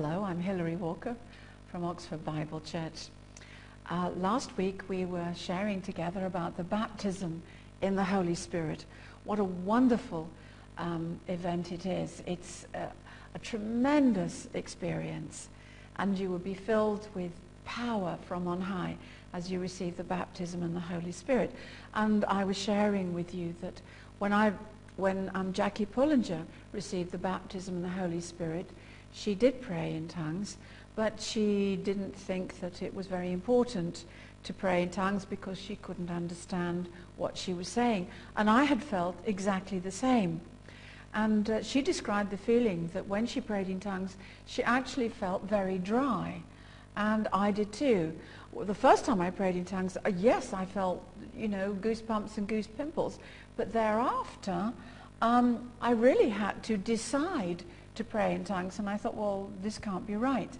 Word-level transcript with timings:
Hello, 0.00 0.22
I'm 0.22 0.38
Hilary 0.38 0.76
Walker 0.76 1.16
from 1.72 1.82
Oxford 1.82 2.24
Bible 2.24 2.60
Church. 2.60 3.08
Uh, 3.90 4.10
last 4.16 4.56
week 4.56 4.82
we 4.86 5.04
were 5.04 5.32
sharing 5.34 5.82
together 5.82 6.24
about 6.24 6.56
the 6.56 6.62
baptism 6.62 7.42
in 7.82 7.96
the 7.96 8.04
Holy 8.04 8.36
Spirit. 8.36 8.84
What 9.24 9.40
a 9.40 9.44
wonderful 9.44 10.28
um, 10.78 11.18
event 11.26 11.72
it 11.72 11.84
is. 11.84 12.22
It's 12.26 12.68
a, 12.74 12.86
a 13.34 13.38
tremendous 13.40 14.46
experience 14.54 15.48
and 15.96 16.16
you 16.16 16.30
will 16.30 16.38
be 16.38 16.54
filled 16.54 17.08
with 17.16 17.32
power 17.64 18.16
from 18.28 18.46
on 18.46 18.60
high 18.60 18.96
as 19.32 19.50
you 19.50 19.58
receive 19.58 19.96
the 19.96 20.04
baptism 20.04 20.62
in 20.62 20.74
the 20.74 20.80
Holy 20.80 21.10
Spirit. 21.10 21.52
And 21.94 22.24
I 22.26 22.44
was 22.44 22.56
sharing 22.56 23.14
with 23.14 23.34
you 23.34 23.52
that 23.62 23.80
when 24.20 24.32
I 24.32 24.52
when 24.94 25.30
um, 25.34 25.52
Jackie 25.52 25.86
Pullinger 25.86 26.44
received 26.72 27.12
the 27.12 27.18
baptism 27.18 27.76
in 27.76 27.82
the 27.82 27.88
Holy 27.88 28.20
Spirit, 28.20 28.68
she 29.12 29.34
did 29.34 29.60
pray 29.60 29.94
in 29.94 30.08
tongues, 30.08 30.56
but 30.96 31.20
she 31.20 31.76
didn't 31.76 32.14
think 32.14 32.60
that 32.60 32.82
it 32.82 32.94
was 32.94 33.06
very 33.06 33.32
important 33.32 34.04
to 34.44 34.52
pray 34.52 34.82
in 34.82 34.90
tongues 34.90 35.24
because 35.24 35.58
she 35.58 35.76
couldn't 35.76 36.10
understand 36.10 36.88
what 37.16 37.36
she 37.36 37.52
was 37.52 37.68
saying. 37.68 38.08
And 38.36 38.48
I 38.48 38.64
had 38.64 38.82
felt 38.82 39.16
exactly 39.26 39.78
the 39.78 39.90
same. 39.90 40.40
And 41.14 41.50
uh, 41.50 41.62
she 41.62 41.82
described 41.82 42.30
the 42.30 42.36
feeling 42.36 42.90
that 42.92 43.06
when 43.06 43.26
she 43.26 43.40
prayed 43.40 43.68
in 43.68 43.80
tongues, 43.80 44.16
she 44.46 44.62
actually 44.62 45.08
felt 45.08 45.42
very 45.44 45.78
dry. 45.78 46.42
And 46.96 47.28
I 47.32 47.50
did 47.50 47.72
too. 47.72 48.12
Well, 48.52 48.64
the 48.64 48.74
first 48.74 49.04
time 49.04 49.20
I 49.20 49.30
prayed 49.30 49.56
in 49.56 49.64
tongues, 49.64 49.96
uh, 50.04 50.10
yes, 50.16 50.52
I 50.52 50.64
felt, 50.64 51.04
you 51.36 51.48
know, 51.48 51.76
goosebumps 51.80 52.38
and 52.38 52.46
goose 52.46 52.66
pimples. 52.66 53.18
But 53.56 53.72
thereafter, 53.72 54.72
um, 55.20 55.70
I 55.80 55.92
really 55.92 56.28
had 56.28 56.62
to 56.64 56.76
decide 56.76 57.62
to 57.98 58.04
pray 58.04 58.34
in 58.34 58.44
tongues. 58.44 58.78
And 58.78 58.88
I 58.88 58.96
thought, 58.96 59.14
well, 59.14 59.50
this 59.62 59.78
can't 59.78 60.06
be 60.06 60.16
right. 60.16 60.50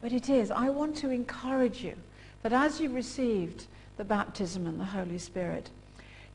But 0.00 0.12
it 0.12 0.28
is. 0.28 0.50
I 0.50 0.68
want 0.68 0.96
to 0.96 1.10
encourage 1.10 1.82
you 1.82 1.94
that 2.42 2.52
as 2.52 2.80
you 2.80 2.90
received 2.90 3.66
the 3.96 4.04
baptism 4.04 4.66
and 4.66 4.78
the 4.78 4.84
Holy 4.84 5.18
Spirit, 5.18 5.70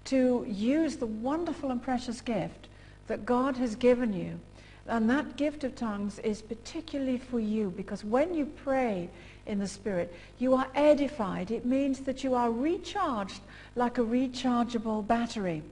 to 0.05 0.45
use 0.49 0.97
the 0.97 1.05
wonderful 1.05 1.71
and 1.71 1.81
precious 1.81 2.21
gift 2.21 2.67
that 3.07 3.25
God 3.25 3.57
has 3.57 3.75
given 3.75 4.13
you. 4.13 4.39
And 4.85 5.09
that 5.09 5.37
gift 5.37 5.63
of 5.63 5.75
tongues 5.75 6.19
is 6.19 6.41
particularly 6.41 7.17
for 7.17 7.39
you 7.39 7.69
because 7.75 8.03
when 8.03 8.33
you 8.33 8.45
pray 8.45 9.09
in 9.45 9.59
the 9.59 9.67
Spirit, 9.67 10.13
you 10.39 10.53
are 10.55 10.67
edified. 10.75 11.51
It 11.51 11.65
means 11.65 12.01
that 12.01 12.23
you 12.23 12.35
are 12.35 12.51
recharged 12.51 13.41
like 13.75 13.97
a 13.97 14.01
rechargeable 14.03 15.07
battery. 15.07 15.63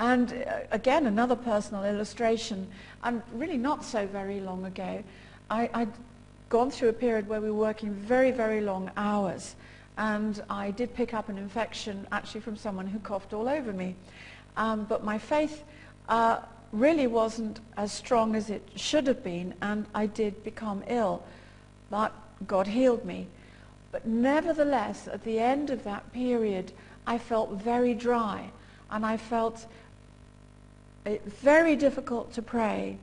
And 0.00 0.32
uh, 0.32 0.60
again, 0.70 1.06
another 1.06 1.36
personal 1.36 1.84
illustration, 1.84 2.66
and 3.04 3.22
really 3.34 3.58
not 3.58 3.84
so 3.84 4.06
very 4.06 4.40
long 4.40 4.64
ago, 4.64 5.04
I, 5.50 5.68
I'd 5.74 5.92
gone 6.48 6.70
through 6.70 6.88
a 6.88 6.94
period 6.94 7.28
where 7.28 7.40
we 7.40 7.50
were 7.50 7.58
working 7.58 7.92
very, 7.92 8.30
very 8.30 8.62
long 8.62 8.90
hours. 8.96 9.54
And 9.98 10.42
I 10.48 10.70
did 10.70 10.94
pick 10.94 11.12
up 11.12 11.28
an 11.28 11.36
infection 11.36 12.06
actually 12.10 12.40
from 12.40 12.56
someone 12.56 12.86
who 12.86 12.98
coughed 12.98 13.34
all 13.34 13.46
over 13.46 13.74
me. 13.74 13.94
Um, 14.56 14.84
but 14.84 15.04
my 15.04 15.18
faith 15.18 15.64
uh, 16.08 16.40
really 16.72 17.06
wasn't 17.06 17.60
as 17.76 17.92
strong 17.92 18.34
as 18.34 18.48
it 18.48 18.66
should 18.76 19.06
have 19.06 19.22
been, 19.22 19.52
and 19.60 19.84
I 19.94 20.06
did 20.06 20.42
become 20.42 20.82
ill. 20.86 21.22
But 21.90 22.14
God 22.46 22.66
healed 22.66 23.04
me. 23.04 23.26
But 23.92 24.06
nevertheless, 24.06 25.08
at 25.08 25.24
the 25.24 25.38
end 25.38 25.68
of 25.68 25.84
that 25.84 26.10
period, 26.14 26.72
I 27.06 27.18
felt 27.18 27.50
very 27.50 27.92
dry, 27.92 28.50
and 28.90 29.04
I 29.04 29.18
felt 29.18 29.66
it 31.04 31.22
very 31.24 31.76
difficult 31.76 32.32
to 32.34 32.42
pray. 32.42 32.98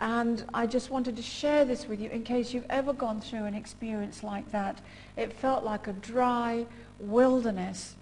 And 0.00 0.44
I 0.52 0.66
just 0.66 0.90
wanted 0.90 1.16
to 1.16 1.22
share 1.22 1.64
this 1.64 1.86
with 1.86 2.00
you 2.00 2.10
in 2.10 2.24
case 2.24 2.52
you've 2.52 2.66
ever 2.68 2.92
gone 2.92 3.20
through 3.20 3.44
an 3.44 3.54
experience 3.54 4.22
like 4.22 4.50
that. 4.50 4.80
It 5.16 5.32
felt 5.32 5.64
like 5.64 5.86
a 5.86 5.92
dry 5.92 6.66
wilderness. 6.98 7.94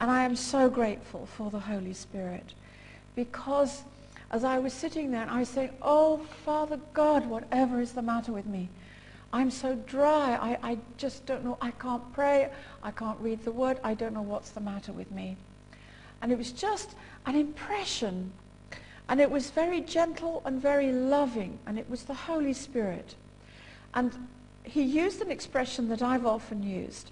And 0.00 0.10
I 0.10 0.24
am 0.24 0.36
so 0.36 0.68
grateful 0.68 1.26
for 1.26 1.50
the 1.50 1.60
Holy 1.60 1.94
Spirit 1.94 2.54
because 3.14 3.82
as 4.30 4.44
I 4.44 4.58
was 4.58 4.72
sitting 4.72 5.10
there, 5.10 5.26
I 5.28 5.40
was 5.40 5.48
saying, 5.48 5.70
oh, 5.80 6.18
Father 6.44 6.78
God, 6.92 7.26
whatever 7.26 7.80
is 7.80 7.92
the 7.92 8.02
matter 8.02 8.32
with 8.32 8.46
me? 8.46 8.68
I'm 9.32 9.50
so 9.50 9.74
dry. 9.74 10.34
I, 10.34 10.70
I 10.72 10.78
just 10.96 11.26
don't 11.26 11.44
know. 11.44 11.58
I 11.60 11.70
can't 11.72 12.12
pray. 12.12 12.50
I 12.82 12.90
can't 12.90 13.18
read 13.20 13.44
the 13.44 13.52
word. 13.52 13.78
I 13.84 13.94
don't 13.94 14.14
know 14.14 14.22
what's 14.22 14.50
the 14.50 14.60
matter 14.60 14.92
with 14.92 15.10
me. 15.10 15.36
And 16.22 16.32
it 16.32 16.38
was 16.38 16.52
just 16.52 16.94
an 17.26 17.36
impression 17.36 18.32
and 19.08 19.20
it 19.20 19.30
was 19.30 19.50
very 19.50 19.80
gentle 19.80 20.42
and 20.44 20.60
very 20.60 20.92
loving, 20.92 21.58
and 21.66 21.78
it 21.78 21.88
was 21.88 22.02
the 22.04 22.14
Holy 22.14 22.52
Spirit. 22.52 23.14
And 23.94 24.28
he 24.64 24.82
used 24.82 25.22
an 25.22 25.30
expression 25.30 25.88
that 25.88 26.02
I've 26.02 26.26
often 26.26 26.62
used. 26.62 27.10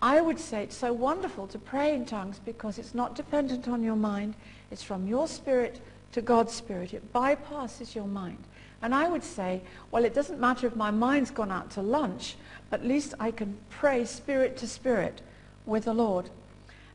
I 0.00 0.20
would 0.20 0.40
say 0.40 0.64
it's 0.64 0.76
so 0.76 0.92
wonderful 0.92 1.46
to 1.46 1.58
pray 1.58 1.94
in 1.94 2.04
tongues 2.04 2.40
because 2.44 2.78
it's 2.78 2.94
not 2.94 3.14
dependent 3.14 3.68
on 3.68 3.82
your 3.82 3.96
mind. 3.96 4.34
It's 4.70 4.82
from 4.82 5.06
your 5.06 5.28
spirit 5.28 5.80
to 6.12 6.20
God's 6.20 6.52
spirit. 6.52 6.92
It 6.92 7.12
bypasses 7.12 7.94
your 7.94 8.06
mind. 8.06 8.42
And 8.82 8.94
I 8.94 9.08
would 9.08 9.24
say, 9.24 9.62
well, 9.90 10.04
it 10.04 10.14
doesn't 10.14 10.40
matter 10.40 10.66
if 10.66 10.76
my 10.76 10.90
mind's 10.90 11.30
gone 11.30 11.50
out 11.50 11.70
to 11.72 11.82
lunch. 11.82 12.36
At 12.72 12.84
least 12.84 13.14
I 13.18 13.30
can 13.30 13.56
pray 13.70 14.04
spirit 14.04 14.56
to 14.58 14.66
spirit 14.66 15.22
with 15.64 15.84
the 15.84 15.94
Lord. 15.94 16.28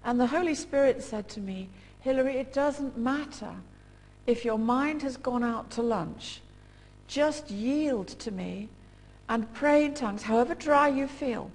And 0.04 0.20
the 0.20 0.28
Holy 0.28 0.56
Spirit 0.56 1.02
said 1.02 1.28
to 1.30 1.40
me, 1.40 1.70
Hilary, 2.02 2.38
it 2.38 2.54
doesn't 2.54 2.98
matter 2.98 3.56
if 4.28 4.46
your 4.46 4.60
mind 4.60 5.02
has 5.02 5.18
gone 5.18 5.44
out 5.44 5.72
to 5.72 5.82
lunch, 5.82 6.42
just 7.08 7.50
yield 7.50 8.08
to 8.08 8.32
me 8.32 8.70
and 9.28 9.52
pray 9.54 9.86
in 9.86 9.94
tongues, 9.94 10.24
however 10.24 10.56
dry 10.56 10.88
you 10.88 11.08
feel. 11.08 11.52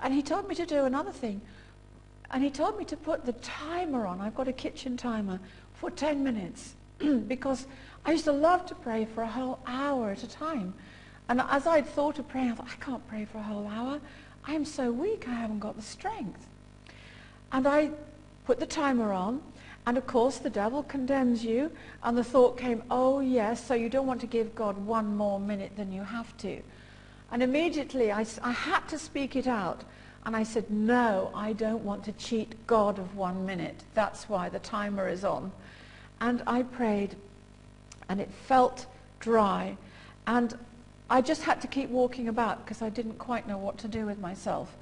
And 0.00 0.14
he 0.14 0.22
told 0.22 0.48
me 0.48 0.54
to 0.54 0.66
do 0.66 0.84
another 0.84 1.12
thing. 1.12 1.40
And 2.30 2.44
he 2.44 2.50
told 2.50 2.78
me 2.78 2.84
to 2.86 2.96
put 2.96 3.24
the 3.24 3.32
timer 3.32 4.06
on. 4.06 4.20
I've 4.20 4.34
got 4.34 4.48
a 4.48 4.52
kitchen 4.52 4.96
timer 4.96 5.40
for 5.74 5.90
10 5.90 6.22
minutes 6.22 6.74
because 7.26 7.66
I 8.04 8.12
used 8.12 8.24
to 8.24 8.32
love 8.32 8.66
to 8.66 8.74
pray 8.74 9.06
for 9.06 9.22
a 9.22 9.28
whole 9.28 9.58
hour 9.66 10.10
at 10.10 10.22
a 10.22 10.28
time. 10.28 10.74
And 11.28 11.40
as 11.40 11.66
I'd 11.66 11.86
thought 11.86 12.18
of 12.18 12.28
praying, 12.28 12.52
I 12.52 12.54
thought, 12.54 12.68
I 12.70 12.84
can't 12.84 13.08
pray 13.08 13.24
for 13.24 13.38
a 13.38 13.42
whole 13.42 13.66
hour. 13.66 14.00
I'm 14.44 14.64
so 14.64 14.90
weak, 14.90 15.28
I 15.28 15.34
haven't 15.34 15.58
got 15.58 15.76
the 15.76 15.82
strength. 15.82 16.46
And 17.52 17.66
I 17.66 17.90
put 18.44 18.60
the 18.60 18.66
timer 18.66 19.12
on 19.12 19.42
and 19.88 19.96
of 19.96 20.06
course, 20.06 20.36
the 20.36 20.50
devil 20.50 20.82
condemns 20.82 21.42
you. 21.42 21.72
And 22.02 22.14
the 22.14 22.22
thought 22.22 22.58
came, 22.58 22.82
oh, 22.90 23.20
yes, 23.20 23.66
so 23.66 23.72
you 23.72 23.88
don't 23.88 24.06
want 24.06 24.20
to 24.20 24.26
give 24.26 24.54
God 24.54 24.76
one 24.76 25.16
more 25.16 25.40
minute 25.40 25.72
than 25.78 25.92
you 25.92 26.02
have 26.02 26.36
to. 26.38 26.60
And 27.32 27.42
immediately 27.42 28.12
I, 28.12 28.26
I 28.42 28.50
had 28.50 28.86
to 28.88 28.98
speak 28.98 29.34
it 29.34 29.46
out. 29.46 29.84
And 30.26 30.36
I 30.36 30.42
said, 30.42 30.70
no, 30.70 31.30
I 31.34 31.54
don't 31.54 31.82
want 31.84 32.04
to 32.04 32.12
cheat 32.12 32.54
God 32.66 32.98
of 32.98 33.16
one 33.16 33.46
minute. 33.46 33.82
That's 33.94 34.28
why 34.28 34.50
the 34.50 34.58
timer 34.58 35.08
is 35.08 35.24
on. 35.24 35.52
And 36.20 36.42
I 36.46 36.64
prayed, 36.64 37.16
and 38.10 38.20
it 38.20 38.30
felt 38.30 38.84
dry. 39.20 39.74
And 40.26 40.52
I 41.08 41.22
just 41.22 41.44
had 41.44 41.62
to 41.62 41.66
keep 41.66 41.88
walking 41.88 42.28
about 42.28 42.62
because 42.62 42.82
I 42.82 42.90
didn't 42.90 43.16
quite 43.16 43.48
know 43.48 43.56
what 43.56 43.78
to 43.78 43.88
do 43.88 44.04
with 44.04 44.18
myself. 44.18 44.76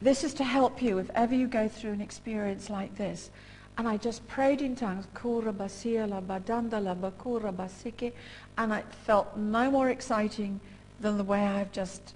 This 0.00 0.24
is 0.24 0.32
to 0.32 0.44
help 0.44 0.80
you 0.80 0.96
if 0.96 1.10
ever 1.14 1.34
you 1.34 1.48
go 1.48 1.68
through 1.68 1.92
an 1.92 2.00
experience 2.00 2.70
like 2.70 2.96
this. 2.96 3.28
And 3.78 3.86
I 3.86 3.98
just 3.98 4.26
prayed 4.26 4.62
in 4.62 4.74
tongues, 4.74 5.06
Kura 5.14 5.52
Basia 5.52 6.06
la 6.06 6.20
Badanda 6.20 6.82
la 6.82 6.94
Bakura 6.94 7.52
Basike, 7.54 8.12
and 8.56 8.72
it 8.72 8.86
felt 9.04 9.36
no 9.36 9.70
more 9.70 9.90
exciting 9.90 10.60
than 11.00 11.18
the 11.18 11.24
way 11.24 11.46
I've 11.46 11.72
just 11.72 12.14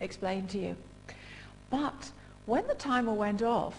explained 0.00 0.50
to 0.50 0.58
you. 0.58 0.76
But 1.70 2.10
when 2.46 2.66
the 2.66 2.74
timer 2.74 3.14
went 3.14 3.42
off, 3.42 3.74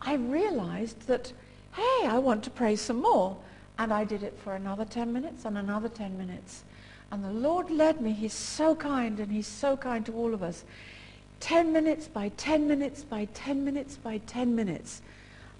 I 0.00 0.14
realized 0.14 1.06
that, 1.06 1.32
hey, 1.74 2.06
I 2.06 2.18
want 2.18 2.42
to 2.44 2.50
pray 2.50 2.76
some 2.76 3.00
more. 3.00 3.36
And 3.78 3.92
I 3.92 4.04
did 4.04 4.22
it 4.22 4.38
for 4.44 4.54
another 4.54 4.84
10 4.84 5.12
minutes 5.12 5.44
and 5.44 5.56
another 5.56 5.88
10 5.88 6.18
minutes. 6.18 6.64
And 7.10 7.24
the 7.24 7.32
Lord 7.32 7.70
led 7.70 8.00
me. 8.00 8.12
He's 8.12 8.34
so 8.34 8.74
kind, 8.74 9.18
and 9.18 9.32
he's 9.32 9.46
so 9.46 9.76
kind 9.76 10.04
to 10.06 10.14
all 10.14 10.34
of 10.34 10.42
us. 10.42 10.64
10 11.40 11.72
minutes 11.72 12.06
by 12.06 12.28
10 12.36 12.68
minutes 12.68 13.02
by 13.02 13.24
10 13.34 13.64
minutes 13.64 13.96
by 13.96 14.18
10 14.18 14.54
minutes. 14.54 15.02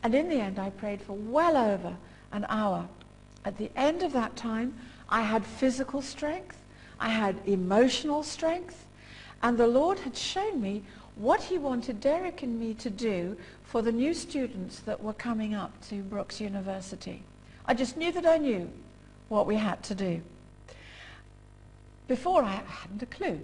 And 0.02 0.14
in 0.14 0.28
the 0.28 0.40
end, 0.40 0.58
I 0.58 0.70
prayed 0.70 1.00
for 1.00 1.14
well 1.14 1.56
over 1.56 1.96
an 2.32 2.46
hour. 2.48 2.88
At 3.44 3.58
the 3.58 3.70
end 3.76 4.02
of 4.02 4.12
that 4.12 4.36
time, 4.36 4.74
I 5.08 5.22
had 5.22 5.44
physical 5.44 6.02
strength. 6.02 6.58
I 6.98 7.08
had 7.08 7.36
emotional 7.46 8.22
strength. 8.22 8.86
And 9.42 9.58
the 9.58 9.66
Lord 9.66 9.98
had 10.00 10.16
shown 10.16 10.60
me 10.60 10.82
what 11.16 11.42
he 11.42 11.58
wanted 11.58 12.00
Derek 12.00 12.42
and 12.42 12.58
me 12.58 12.74
to 12.74 12.90
do 12.90 13.36
for 13.64 13.82
the 13.82 13.92
new 13.92 14.14
students 14.14 14.80
that 14.80 15.02
were 15.02 15.12
coming 15.12 15.54
up 15.54 15.72
to 15.88 16.02
Brookes 16.02 16.40
University. 16.40 17.22
I 17.66 17.74
just 17.74 17.96
knew 17.96 18.12
that 18.12 18.26
I 18.26 18.38
knew 18.38 18.70
what 19.28 19.46
we 19.46 19.56
had 19.56 19.82
to 19.84 19.94
do. 19.94 20.22
Before 22.08 22.42
I 22.42 22.62
hadn't 22.66 23.02
a 23.02 23.06
clue. 23.06 23.40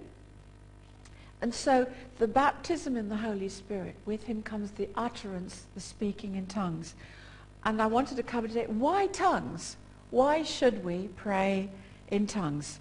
And 1.41 1.53
so 1.53 1.87
the 2.17 2.27
baptism 2.27 2.97
in 2.97 3.09
the 3.09 3.17
Holy 3.17 3.49
Spirit, 3.49 3.95
with 4.05 4.23
him 4.23 4.43
comes 4.43 4.71
the 4.71 4.89
utterance, 4.95 5.65
the 5.73 5.81
speaking 5.81 6.35
in 6.35 6.47
tongues. 6.47 6.95
And 7.63 7.81
I 7.81 7.87
wanted 7.87 8.17
to 8.17 8.23
cover 8.23 8.47
today, 8.47 8.65
why 8.67 9.07
tongues? 9.07 9.77
Why 10.11 10.43
should 10.43 10.83
we 10.83 11.09
pray 11.15 11.69
in 12.09 12.27
tongues? 12.27 12.79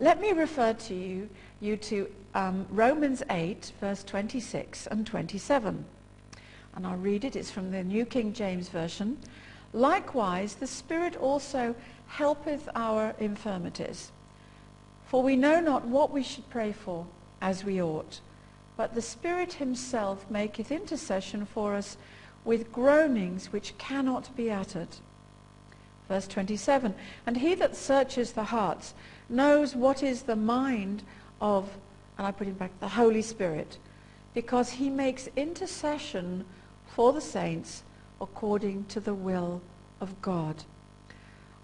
let 0.00 0.20
me 0.20 0.32
refer 0.32 0.72
to 0.72 0.94
you, 0.94 1.28
you 1.60 1.76
to 1.76 2.10
um, 2.34 2.66
Romans 2.70 3.22
8, 3.30 3.72
verse 3.80 4.02
26 4.04 4.88
and 4.88 5.06
27. 5.06 5.84
And 6.74 6.86
I'll 6.86 6.96
read 6.96 7.24
it. 7.24 7.36
It's 7.36 7.50
from 7.50 7.70
the 7.70 7.84
New 7.84 8.04
King 8.04 8.32
James 8.32 8.68
Version. 8.68 9.18
Likewise, 9.72 10.54
the 10.54 10.66
Spirit 10.66 11.16
also 11.16 11.74
helpeth 12.08 12.68
our 12.74 13.14
infirmities. 13.20 14.10
For 15.06 15.22
we 15.22 15.36
know 15.36 15.60
not 15.60 15.84
what 15.84 16.10
we 16.10 16.22
should 16.22 16.48
pray 16.50 16.72
for 16.72 17.06
as 17.44 17.62
we 17.62 17.80
ought. 17.80 18.20
But 18.74 18.94
the 18.94 19.02
Spirit 19.02 19.52
himself 19.52 20.24
maketh 20.30 20.72
intercession 20.72 21.44
for 21.44 21.74
us 21.74 21.98
with 22.42 22.72
groanings 22.72 23.52
which 23.52 23.76
cannot 23.76 24.34
be 24.34 24.50
uttered. 24.50 24.88
Verse 26.08 26.26
27, 26.26 26.94
And 27.26 27.36
he 27.36 27.54
that 27.54 27.76
searches 27.76 28.32
the 28.32 28.44
hearts 28.44 28.94
knows 29.28 29.76
what 29.76 30.02
is 30.02 30.22
the 30.22 30.36
mind 30.36 31.02
of, 31.38 31.68
and 32.16 32.26
I 32.26 32.32
put 32.32 32.48
in 32.48 32.54
back, 32.54 32.70
the 32.80 32.88
Holy 32.88 33.22
Spirit, 33.22 33.76
because 34.32 34.70
he 34.70 34.88
makes 34.88 35.28
intercession 35.36 36.46
for 36.86 37.12
the 37.12 37.20
saints 37.20 37.82
according 38.22 38.86
to 38.86 39.00
the 39.00 39.14
will 39.14 39.60
of 40.00 40.20
God. 40.22 40.64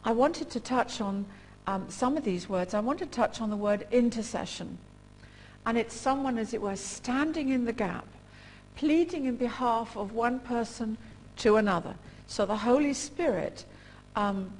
I 0.04 0.12
wanted 0.12 0.50
to 0.50 0.60
touch 0.60 1.00
on 1.00 1.24
um, 1.66 1.86
some 1.88 2.18
of 2.18 2.24
these 2.24 2.50
words. 2.50 2.74
I 2.74 2.80
want 2.80 2.98
to 2.98 3.06
touch 3.06 3.40
on 3.40 3.48
the 3.48 3.56
word 3.56 3.86
intercession. 3.90 4.78
And 5.66 5.76
it's 5.76 5.94
someone, 5.94 6.38
as 6.38 6.54
it 6.54 6.62
were, 6.62 6.76
standing 6.76 7.50
in 7.50 7.64
the 7.64 7.72
gap, 7.72 8.06
pleading 8.76 9.26
in 9.26 9.36
behalf 9.36 9.96
of 9.96 10.12
one 10.12 10.40
person 10.40 10.96
to 11.36 11.56
another. 11.56 11.94
So 12.26 12.46
the 12.46 12.56
Holy 12.56 12.94
Spirit 12.94 13.64
um, 14.16 14.50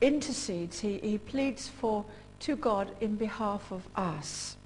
intercedes. 0.00 0.80
He, 0.80 0.98
he 0.98 1.18
pleads 1.18 1.68
for 1.68 2.04
to 2.40 2.56
God 2.56 2.90
in 3.00 3.16
behalf 3.16 3.70
of 3.72 3.82
us. 3.96 4.56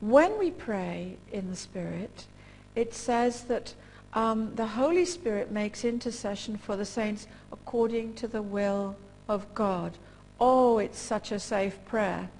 When 0.00 0.38
we 0.38 0.50
pray 0.50 1.16
in 1.32 1.50
the 1.50 1.56
Spirit, 1.56 2.26
it 2.74 2.94
says 2.94 3.42
that 3.44 3.74
um, 4.12 4.54
the 4.54 4.66
Holy 4.66 5.04
Spirit 5.04 5.50
makes 5.50 5.84
intercession 5.84 6.56
for 6.56 6.76
the 6.76 6.84
saints 6.84 7.26
according 7.52 8.14
to 8.14 8.28
the 8.28 8.42
will 8.42 8.96
of 9.28 9.52
God. 9.54 9.96
Oh, 10.40 10.78
it's 10.78 10.98
such 10.98 11.32
a 11.32 11.38
safe 11.38 11.78
prayer. 11.86 12.30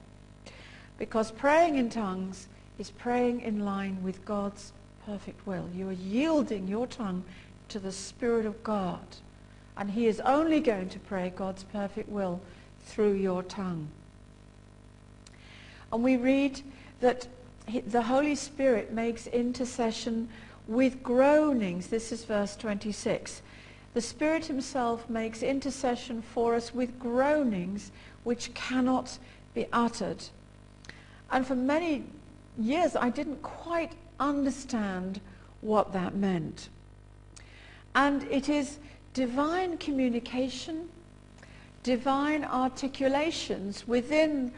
Because 1.00 1.30
praying 1.30 1.76
in 1.76 1.88
tongues 1.88 2.46
is 2.78 2.90
praying 2.90 3.40
in 3.40 3.64
line 3.64 4.02
with 4.02 4.22
God's 4.26 4.74
perfect 5.06 5.46
will. 5.46 5.66
You 5.74 5.88
are 5.88 5.92
yielding 5.92 6.68
your 6.68 6.86
tongue 6.86 7.24
to 7.70 7.78
the 7.78 7.90
Spirit 7.90 8.44
of 8.44 8.62
God. 8.62 9.00
And 9.78 9.90
he 9.90 10.06
is 10.06 10.20
only 10.20 10.60
going 10.60 10.90
to 10.90 10.98
pray 10.98 11.32
God's 11.34 11.64
perfect 11.64 12.10
will 12.10 12.38
through 12.84 13.14
your 13.14 13.42
tongue. 13.42 13.88
And 15.90 16.02
we 16.02 16.18
read 16.18 16.60
that 17.00 17.26
the 17.86 18.02
Holy 18.02 18.34
Spirit 18.34 18.92
makes 18.92 19.26
intercession 19.26 20.28
with 20.66 21.02
groanings. 21.02 21.86
This 21.86 22.12
is 22.12 22.24
verse 22.26 22.56
26. 22.56 23.40
The 23.94 24.02
Spirit 24.02 24.44
himself 24.44 25.08
makes 25.08 25.42
intercession 25.42 26.20
for 26.20 26.54
us 26.54 26.74
with 26.74 26.98
groanings 26.98 27.90
which 28.22 28.52
cannot 28.52 29.18
be 29.54 29.66
uttered. 29.72 30.24
And 31.30 31.46
for 31.46 31.54
many 31.54 32.04
years, 32.58 32.96
I 32.96 33.10
didn't 33.10 33.42
quite 33.42 33.92
understand 34.18 35.20
what 35.60 35.92
that 35.92 36.14
meant. 36.14 36.68
And 37.94 38.22
it 38.24 38.48
is 38.48 38.78
divine 39.14 39.78
communication, 39.78 40.88
divine 41.82 42.44
articulations 42.44 43.86
within 43.86 44.52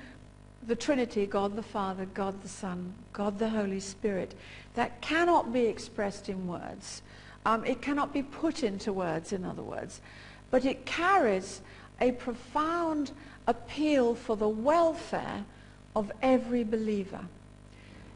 the 0.67 0.77
Trinity, 0.77 1.27
God 1.27 1.57
the 1.57 1.63
Father, 1.63 2.07
God 2.07 2.41
the 2.43 2.49
Son, 2.49 2.95
God 3.13 3.39
the 3.39 3.49
Holy 3.49 3.81
Spirit, 3.81 4.35
that 4.75 5.01
cannot 5.01 5.53
be 5.53 5.67
expressed 5.67 6.29
in 6.29 6.47
words. 6.47 7.03
Um, 7.45 7.65
it 7.65 7.83
cannot 7.83 8.13
be 8.13 8.23
put 8.23 8.63
into 8.63 8.93
words, 8.93 9.33
in 9.33 9.45
other 9.45 9.63
words. 9.63 10.01
But 10.51 10.65
it 10.65 10.87
carries 10.87 11.63
a 12.01 12.13
profound 12.13 13.11
appeal 13.47 14.15
for 14.15 14.37
the 14.37 14.49
welfare 14.49 15.45
of 15.95 16.11
every 16.23 16.65
believer. 16.65 17.21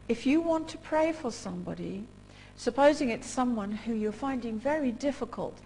If 0.07 0.25
you 0.25 0.41
want 0.41 0.69
to 0.69 0.77
pray 0.77 1.11
for 1.11 1.31
somebody, 1.31 2.05
supposing 2.55 3.09
it's 3.09 3.27
someone 3.27 3.71
who 3.71 3.93
you're 3.93 4.11
finding 4.11 4.59
very 4.59 4.91
difficult, 4.91 5.57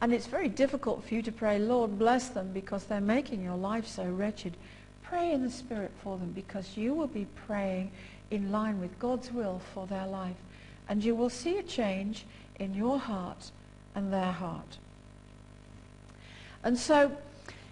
and 0.00 0.12
it's 0.12 0.26
very 0.26 0.48
difficult 0.48 1.04
for 1.04 1.14
you 1.14 1.22
to 1.22 1.32
pray, 1.32 1.58
Lord, 1.58 1.98
bless 1.98 2.28
them 2.28 2.52
because 2.52 2.84
they're 2.84 3.00
making 3.00 3.42
your 3.42 3.56
life 3.56 3.86
so 3.86 4.04
wretched. 4.04 4.56
Pray 5.02 5.32
in 5.32 5.42
the 5.42 5.50
Spirit 5.50 5.90
for 6.02 6.16
them 6.18 6.30
because 6.32 6.76
you 6.76 6.94
will 6.94 7.08
be 7.08 7.26
praying 7.46 7.90
in 8.30 8.52
line 8.52 8.80
with 8.80 8.98
God's 8.98 9.32
will 9.32 9.60
for 9.74 9.86
their 9.86 10.06
life. 10.06 10.36
And 10.88 11.02
you 11.02 11.14
will 11.14 11.30
see 11.30 11.58
a 11.58 11.62
change 11.62 12.24
in 12.58 12.74
your 12.74 12.98
heart 12.98 13.50
and 13.94 14.12
their 14.12 14.32
heart. 14.32 14.78
And 16.62 16.78
so, 16.78 17.16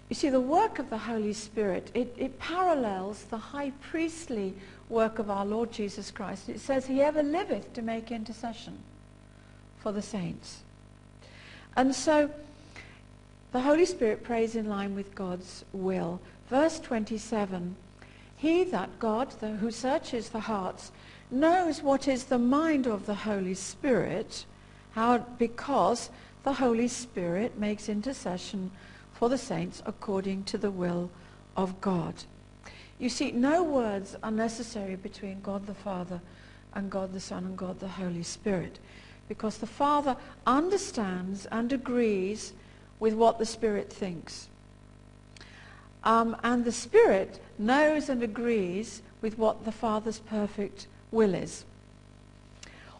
you 0.09 0.15
see, 0.15 0.29
the 0.29 0.39
work 0.39 0.79
of 0.79 0.89
the 0.89 0.97
Holy 0.97 1.33
Spirit, 1.33 1.91
it, 1.93 2.13
it 2.17 2.39
parallels 2.39 3.23
the 3.25 3.37
high 3.37 3.71
priestly 3.81 4.53
work 4.87 5.19
of 5.19 5.29
our 5.29 5.45
Lord 5.45 5.71
Jesus 5.71 6.11
Christ. 6.11 6.47
It 6.47 6.61
says, 6.61 6.85
he 6.85 7.01
ever 7.01 7.21
liveth 7.21 7.73
to 7.73 7.81
make 7.81 8.09
intercession 8.09 8.77
for 9.79 9.91
the 9.91 10.01
saints. 10.01 10.61
And 11.75 11.93
so 11.93 12.31
the 13.51 13.61
Holy 13.61 13.85
Spirit 13.85 14.23
prays 14.23 14.55
in 14.55 14.69
line 14.69 14.95
with 14.95 15.13
God's 15.13 15.65
will. 15.73 16.21
Verse 16.49 16.79
27, 16.79 17.75
he 18.37 18.63
that 18.65 18.99
God, 18.99 19.31
the, 19.41 19.49
who 19.49 19.71
searches 19.71 20.29
the 20.29 20.39
hearts, 20.39 20.91
knows 21.29 21.81
what 21.81 22.07
is 22.07 22.25
the 22.25 22.39
mind 22.39 22.87
of 22.87 23.05
the 23.05 23.15
Holy 23.15 23.55
Spirit, 23.55 24.45
how, 24.91 25.17
because 25.17 26.09
the 26.43 26.53
Holy 26.53 26.87
Spirit 26.87 27.57
makes 27.57 27.89
intercession 27.89 28.71
for 29.17 29.29
the 29.29 29.37
saints 29.37 29.81
according 29.87 30.43
to 30.43 30.59
the 30.59 30.69
will 30.69 31.09
of 31.55 31.81
God. 31.81 32.13
You 32.99 33.09
see, 33.09 33.31
no 33.31 33.63
words 33.63 34.15
are 34.21 34.29
necessary 34.29 34.95
between 34.95 35.41
God 35.41 35.65
the 35.65 35.73
Father 35.73 36.21
and 36.75 36.91
God 36.91 37.13
the 37.13 37.19
Son 37.19 37.43
and 37.43 37.57
God 37.57 37.79
the 37.79 37.87
Holy 37.87 38.21
Spirit 38.21 38.77
because 39.27 39.57
the 39.57 39.65
Father 39.65 40.15
understands 40.45 41.47
and 41.47 41.73
agrees 41.73 42.53
with 42.99 43.15
what 43.15 43.39
the 43.39 43.45
Spirit 43.45 43.91
thinks. 43.91 44.49
Um, 46.03 46.37
and 46.43 46.63
the 46.63 46.71
Spirit 46.71 47.41
knows 47.57 48.09
and 48.09 48.21
agrees 48.21 49.01
with 49.21 49.39
what 49.39 49.65
the 49.65 49.71
Father's 49.71 50.19
perfect 50.19 50.85
will 51.09 51.33
is. 51.33 51.65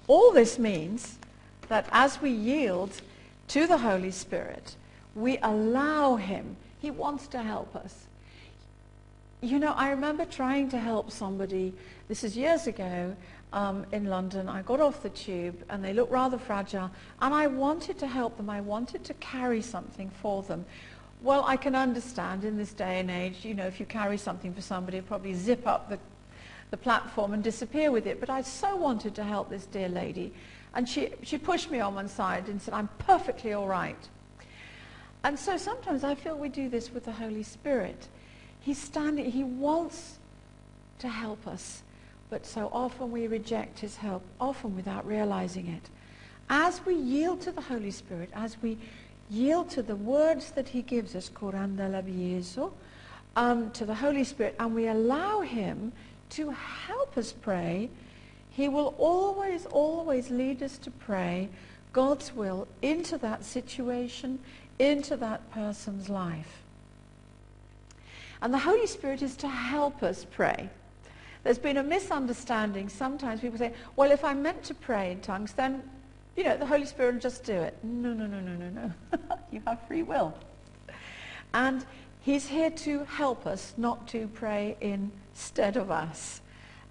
All 0.07 0.31
this 0.33 0.57
means 0.57 1.19
that 1.67 1.87
as 1.91 2.19
we 2.23 2.31
yield 2.31 3.01
to 3.49 3.67
the 3.67 3.77
Holy 3.77 4.11
Spirit, 4.11 4.75
we 5.17 5.39
allow 5.39 6.15
him. 6.15 6.55
He 6.79 6.91
wants 6.91 7.27
to 7.29 7.41
help 7.41 7.75
us. 7.75 8.05
You 9.41 9.59
know, 9.59 9.73
I 9.73 9.89
remember 9.89 10.25
trying 10.25 10.69
to 10.69 10.77
help 10.77 11.11
somebody, 11.11 11.73
this 12.07 12.23
is 12.23 12.37
years 12.37 12.67
ago, 12.67 13.15
um, 13.51 13.85
in 13.91 14.05
London. 14.05 14.47
I 14.47 14.61
got 14.61 14.79
off 14.79 15.01
the 15.01 15.09
tube 15.09 15.63
and 15.69 15.83
they 15.83 15.93
looked 15.93 16.11
rather 16.11 16.37
fragile 16.37 16.91
and 17.21 17.33
I 17.33 17.47
wanted 17.47 17.97
to 17.99 18.07
help 18.07 18.37
them. 18.37 18.49
I 18.49 18.61
wanted 18.61 19.03
to 19.05 19.13
carry 19.15 19.61
something 19.61 20.09
for 20.21 20.43
them. 20.43 20.65
Well, 21.21 21.43
I 21.45 21.57
can 21.57 21.73
understand 21.73 22.43
in 22.43 22.57
this 22.57 22.73
day 22.73 22.99
and 22.99 23.09
age, 23.09 23.43
you 23.43 23.55
know, 23.55 23.65
if 23.65 23.79
you 23.79 23.85
carry 23.87 24.17
something 24.17 24.53
for 24.53 24.61
somebody, 24.61 25.01
probably 25.01 25.33
zip 25.33 25.65
up 25.65 25.89
the, 25.89 25.97
the 26.69 26.77
platform 26.77 27.33
and 27.33 27.43
disappear 27.43 27.89
with 27.89 28.05
it. 28.05 28.19
But 28.19 28.29
I 28.29 28.41
so 28.43 28.75
wanted 28.75 29.15
to 29.15 29.23
help 29.23 29.49
this 29.49 29.65
dear 29.65 29.89
lady. 29.89 30.31
And 30.75 30.87
she, 30.87 31.09
she 31.23 31.39
pushed 31.39 31.71
me 31.71 31.79
on 31.79 31.95
one 31.95 32.07
side 32.07 32.49
and 32.49 32.61
said, 32.61 32.75
I'm 32.75 32.89
perfectly 32.99 33.53
all 33.53 33.67
right. 33.67 33.97
And 35.27 35.37
so 35.37 35.57
sometimes 35.57 36.05
I 36.05 36.15
feel 36.15 36.37
we 36.37 36.47
do 36.47 36.69
this 36.69 36.89
with 36.89 37.03
the 37.03 37.11
Holy 37.11 37.43
Spirit. 37.43 38.07
He's 38.61 38.77
standing, 38.77 39.29
he 39.29 39.43
wants 39.43 40.19
to 40.99 41.09
help 41.09 41.45
us, 41.45 41.83
but 42.29 42.45
so 42.45 42.69
often 42.71 43.11
we 43.11 43.27
reject 43.27 43.79
his 43.79 43.97
help, 43.97 44.23
often 44.39 44.73
without 44.73 45.05
realizing 45.05 45.67
it. 45.67 45.89
As 46.49 46.79
we 46.85 46.95
yield 46.95 47.41
to 47.41 47.51
the 47.51 47.59
Holy 47.59 47.91
Spirit, 47.91 48.29
as 48.33 48.55
we 48.61 48.77
yield 49.29 49.69
to 49.71 49.81
the 49.81 49.97
words 49.97 50.51
that 50.51 50.69
he 50.69 50.81
gives 50.81 51.13
us, 51.13 51.29
um, 53.35 53.71
to 53.71 53.85
the 53.85 53.95
Holy 53.95 54.23
Spirit, 54.23 54.55
and 54.61 54.73
we 54.73 54.87
allow 54.87 55.41
him 55.41 55.91
to 56.29 56.51
help 56.51 57.17
us 57.17 57.33
pray, 57.33 57.89
he 58.49 58.69
will 58.69 58.95
always, 58.97 59.65
always 59.65 60.29
lead 60.29 60.63
us 60.63 60.77
to 60.77 60.89
pray 60.89 61.49
God's 61.91 62.33
will 62.33 62.67
into 62.81 63.17
that 63.17 63.43
situation, 63.43 64.39
into 64.79 65.17
that 65.17 65.49
person's 65.51 66.09
life. 66.09 66.61
And 68.41 68.53
the 68.53 68.59
Holy 68.59 68.87
Spirit 68.87 69.21
is 69.21 69.35
to 69.37 69.47
help 69.47 70.03
us 70.03 70.25
pray. 70.29 70.69
There's 71.43 71.57
been 71.57 71.77
a 71.77 71.83
misunderstanding. 71.83 72.89
Sometimes 72.89 73.41
people 73.41 73.57
say, 73.57 73.73
well, 73.95 74.11
if 74.11 74.23
I'm 74.23 74.41
meant 74.41 74.63
to 74.65 74.73
pray 74.73 75.11
in 75.11 75.21
tongues, 75.21 75.53
then, 75.53 75.81
you 76.35 76.43
know, 76.43 76.57
the 76.57 76.65
Holy 76.65 76.85
Spirit 76.85 77.13
will 77.13 77.21
just 77.21 77.43
do 77.43 77.53
it. 77.53 77.77
No, 77.83 78.13
no, 78.13 78.27
no, 78.27 78.39
no, 78.39 78.55
no, 78.55 78.69
no. 78.69 79.19
you 79.51 79.61
have 79.65 79.79
free 79.87 80.03
will. 80.03 80.37
And 81.53 81.85
He's 82.27 82.47
here 82.47 82.71
to 82.71 83.05
help 83.05 83.47
us, 83.47 83.73
not 83.77 84.05
to 84.09 84.27
pray 84.27 84.75
instead 84.81 85.77
of 85.77 85.89
us. 85.89 86.41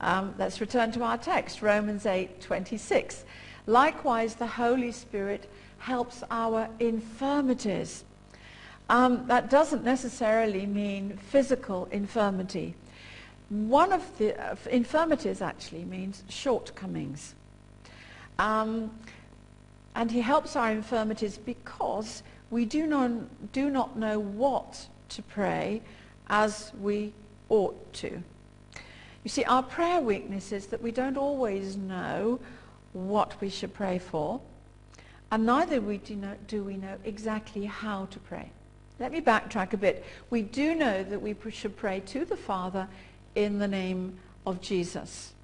Um, 0.01 0.35
let's 0.39 0.63
return 0.63 0.93
to 0.93 1.03
our 1.03 1.19
text, 1.19 1.61
Romans 1.61 2.07
8, 2.07 2.41
26. 2.41 3.25
Likewise, 3.67 4.37
the 4.37 4.47
Holy 4.47 4.93
Spirit 4.93 5.51
helps 5.87 6.25
our 6.33 6.69
infirmities. 6.81 8.03
Um, 8.89 9.25
that 9.29 9.51
doesn't 9.51 9.85
necessarily 9.85 10.67
mean 10.67 11.17
physical 11.17 11.87
infirmity. 11.93 12.75
One 13.51 13.93
of 13.93 14.03
the 14.19 14.35
uh, 14.35 14.57
infirmities 14.69 15.41
actually 15.41 15.85
means 15.85 16.25
shortcomings. 16.29 17.37
Um, 18.41 18.91
and 19.95 20.11
he 20.11 20.21
helps 20.21 20.57
our 20.57 20.73
infirmities 20.73 21.39
because 21.39 22.25
we 22.51 22.65
do 22.65 22.85
not, 22.85 23.53
do 23.53 23.71
not 23.71 23.97
know 23.97 24.19
what 24.19 24.89
to 25.11 25.23
pray 25.23 25.83
as 26.29 26.73
we 26.81 27.13
ought 27.49 27.93
to. 27.93 28.11
You 29.23 29.29
see, 29.29 29.45
our 29.45 29.63
prayer 29.63 30.01
weakness 30.01 30.51
is 30.51 30.67
that 30.67 30.83
we 30.83 30.91
don't 30.91 31.17
always 31.17 31.77
know 31.77 32.41
what 32.93 33.41
we 33.41 33.49
should 33.49 33.73
pray 33.73 34.01
for, 34.01 34.41
and 35.31 35.45
neither 35.47 35.81
we 35.81 35.99
do, 35.99 36.17
know, 36.17 36.35
do 36.47 36.63
we 36.63 36.77
know 36.77 36.97
exactly 37.05 37.65
how 37.65 38.07
to 38.07 38.19
pray. 38.21 38.51
Let 38.99 39.13
me 39.13 39.21
backtrack 39.21 39.73
a 39.73 39.77
bit. 39.77 40.05
We 40.31 40.43
do 40.43 40.75
know 40.75 41.03
that 41.03 41.21
we 41.21 41.35
should 41.51 41.77
pray 41.77 42.01
to 42.01 42.25
the 42.25 42.37
Father 42.37 42.89
in 43.35 43.59
the 43.59 43.69
name 43.69 44.19
of 44.47 44.61
Jesus. 44.61 45.35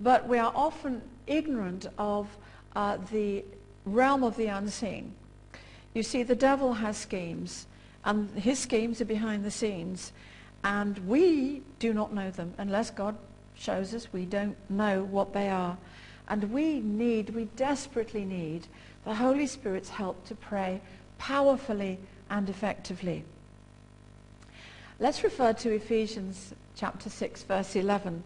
But 0.00 0.28
we 0.28 0.38
are 0.38 0.52
often 0.54 1.02
ignorant 1.26 1.86
of 1.98 2.28
uh, 2.76 2.98
the 3.10 3.44
realm 3.84 4.22
of 4.22 4.36
the 4.36 4.46
unseen. 4.46 5.12
You 5.94 6.02
see, 6.02 6.22
the 6.22 6.36
devil 6.36 6.74
has 6.74 6.96
schemes, 6.96 7.66
and 8.04 8.30
his 8.38 8.58
schemes 8.58 9.00
are 9.00 9.06
behind 9.06 9.44
the 9.44 9.50
scenes, 9.50 10.12
and 10.62 10.98
we 11.08 11.62
do 11.78 11.92
not 11.92 12.12
know 12.12 12.30
them 12.30 12.54
unless 12.58 12.90
God 12.90 13.16
shows 13.54 13.94
us 13.94 14.12
we 14.12 14.24
don't 14.24 14.56
know 14.70 15.02
what 15.02 15.32
they 15.32 15.48
are. 15.48 15.76
And 16.28 16.52
we 16.52 16.80
need, 16.80 17.30
we 17.30 17.46
desperately 17.56 18.24
need 18.24 18.66
the 19.08 19.14
Holy 19.14 19.46
Spirit's 19.46 19.88
help 19.88 20.22
to 20.26 20.34
pray 20.34 20.82
powerfully 21.16 21.98
and 22.28 22.46
effectively. 22.50 23.24
Let's 25.00 25.24
refer 25.24 25.54
to 25.54 25.74
Ephesians 25.74 26.52
chapter 26.76 27.08
6, 27.08 27.44
verse 27.44 27.74
11. 27.74 28.22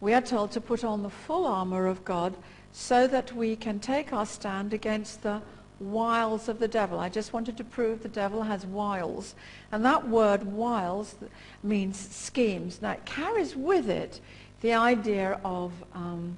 We 0.00 0.14
are 0.14 0.20
told 0.20 0.52
to 0.52 0.60
put 0.60 0.84
on 0.84 1.02
the 1.02 1.10
full 1.10 1.44
armor 1.44 1.88
of 1.88 2.04
God 2.04 2.36
so 2.70 3.08
that 3.08 3.34
we 3.34 3.56
can 3.56 3.80
take 3.80 4.12
our 4.12 4.24
stand 4.24 4.72
against 4.72 5.22
the 5.22 5.42
wiles 5.80 6.48
of 6.48 6.60
the 6.60 6.68
devil. 6.68 7.00
I 7.00 7.08
just 7.08 7.32
wanted 7.32 7.56
to 7.56 7.64
prove 7.64 8.04
the 8.04 8.08
devil 8.08 8.44
has 8.44 8.64
wiles. 8.64 9.34
And 9.72 9.84
that 9.84 10.06
word 10.06 10.44
wiles 10.44 11.16
means 11.64 11.98
schemes. 11.98 12.80
Now 12.80 12.92
it 12.92 13.04
carries 13.04 13.56
with 13.56 13.90
it 13.90 14.20
the 14.60 14.74
idea 14.74 15.40
of 15.44 15.72
um, 15.92 16.36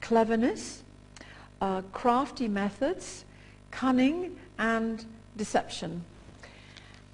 cleverness, 0.00 0.83
uh, 1.64 1.80
crafty 1.92 2.46
methods, 2.46 3.24
cunning, 3.70 4.36
and 4.58 5.06
deception. 5.38 6.04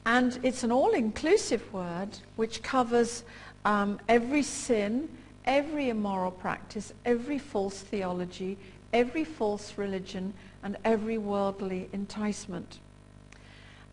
And 0.05 0.41
it's 0.43 0.65
an 0.65 0.73
all-inclusive 0.73 1.73
word 1.73 2.19
which 2.35 2.61
covers 2.61 3.23
um, 3.65 4.01
every 4.09 4.43
sin, 4.43 5.09
every 5.45 5.89
immoral 5.89 6.33
practice, 6.33 6.93
every 7.05 7.39
false 7.39 7.79
theology, 7.79 8.59
every 8.93 9.23
false 9.23 9.79
religion, 9.79 10.35
and 10.65 10.77
every 10.85 11.17
worldly 11.17 11.89
enticement. 11.93 12.81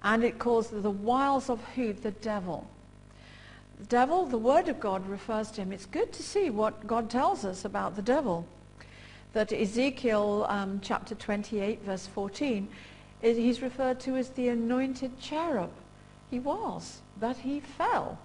And 0.02 0.24
it 0.24 0.40
calls 0.40 0.70
the 0.70 0.90
wiles 0.90 1.52
of 1.52 1.64
who? 1.76 1.94
The 1.94 2.12
devil. 2.12 2.68
The 3.78 3.86
devil, 3.86 4.26
the 4.26 4.40
word 4.40 4.70
of 4.70 4.80
God 4.80 5.08
refers 5.08 5.52
to 5.52 5.62
him. 5.62 5.72
It's 5.72 5.86
good 5.86 6.12
to 6.14 6.24
see 6.24 6.50
what 6.50 6.88
God 6.88 7.12
tells 7.12 7.46
us 7.46 7.64
about 7.64 7.96
the 7.96 8.02
devil. 8.02 8.48
That 9.38 9.54
Ezekiel 9.54 10.48
um, 10.50 10.80
chapter 10.82 11.14
28 11.14 11.84
verse 11.84 12.08
14, 12.08 12.68
he's 13.22 13.62
referred 13.62 14.00
to 14.00 14.16
as 14.16 14.30
the 14.30 14.48
anointed 14.48 15.20
cherub. 15.20 15.70
He 16.32 16.40
was, 16.40 17.02
but 17.20 17.38
he 17.38 17.60
fell. 17.60 18.18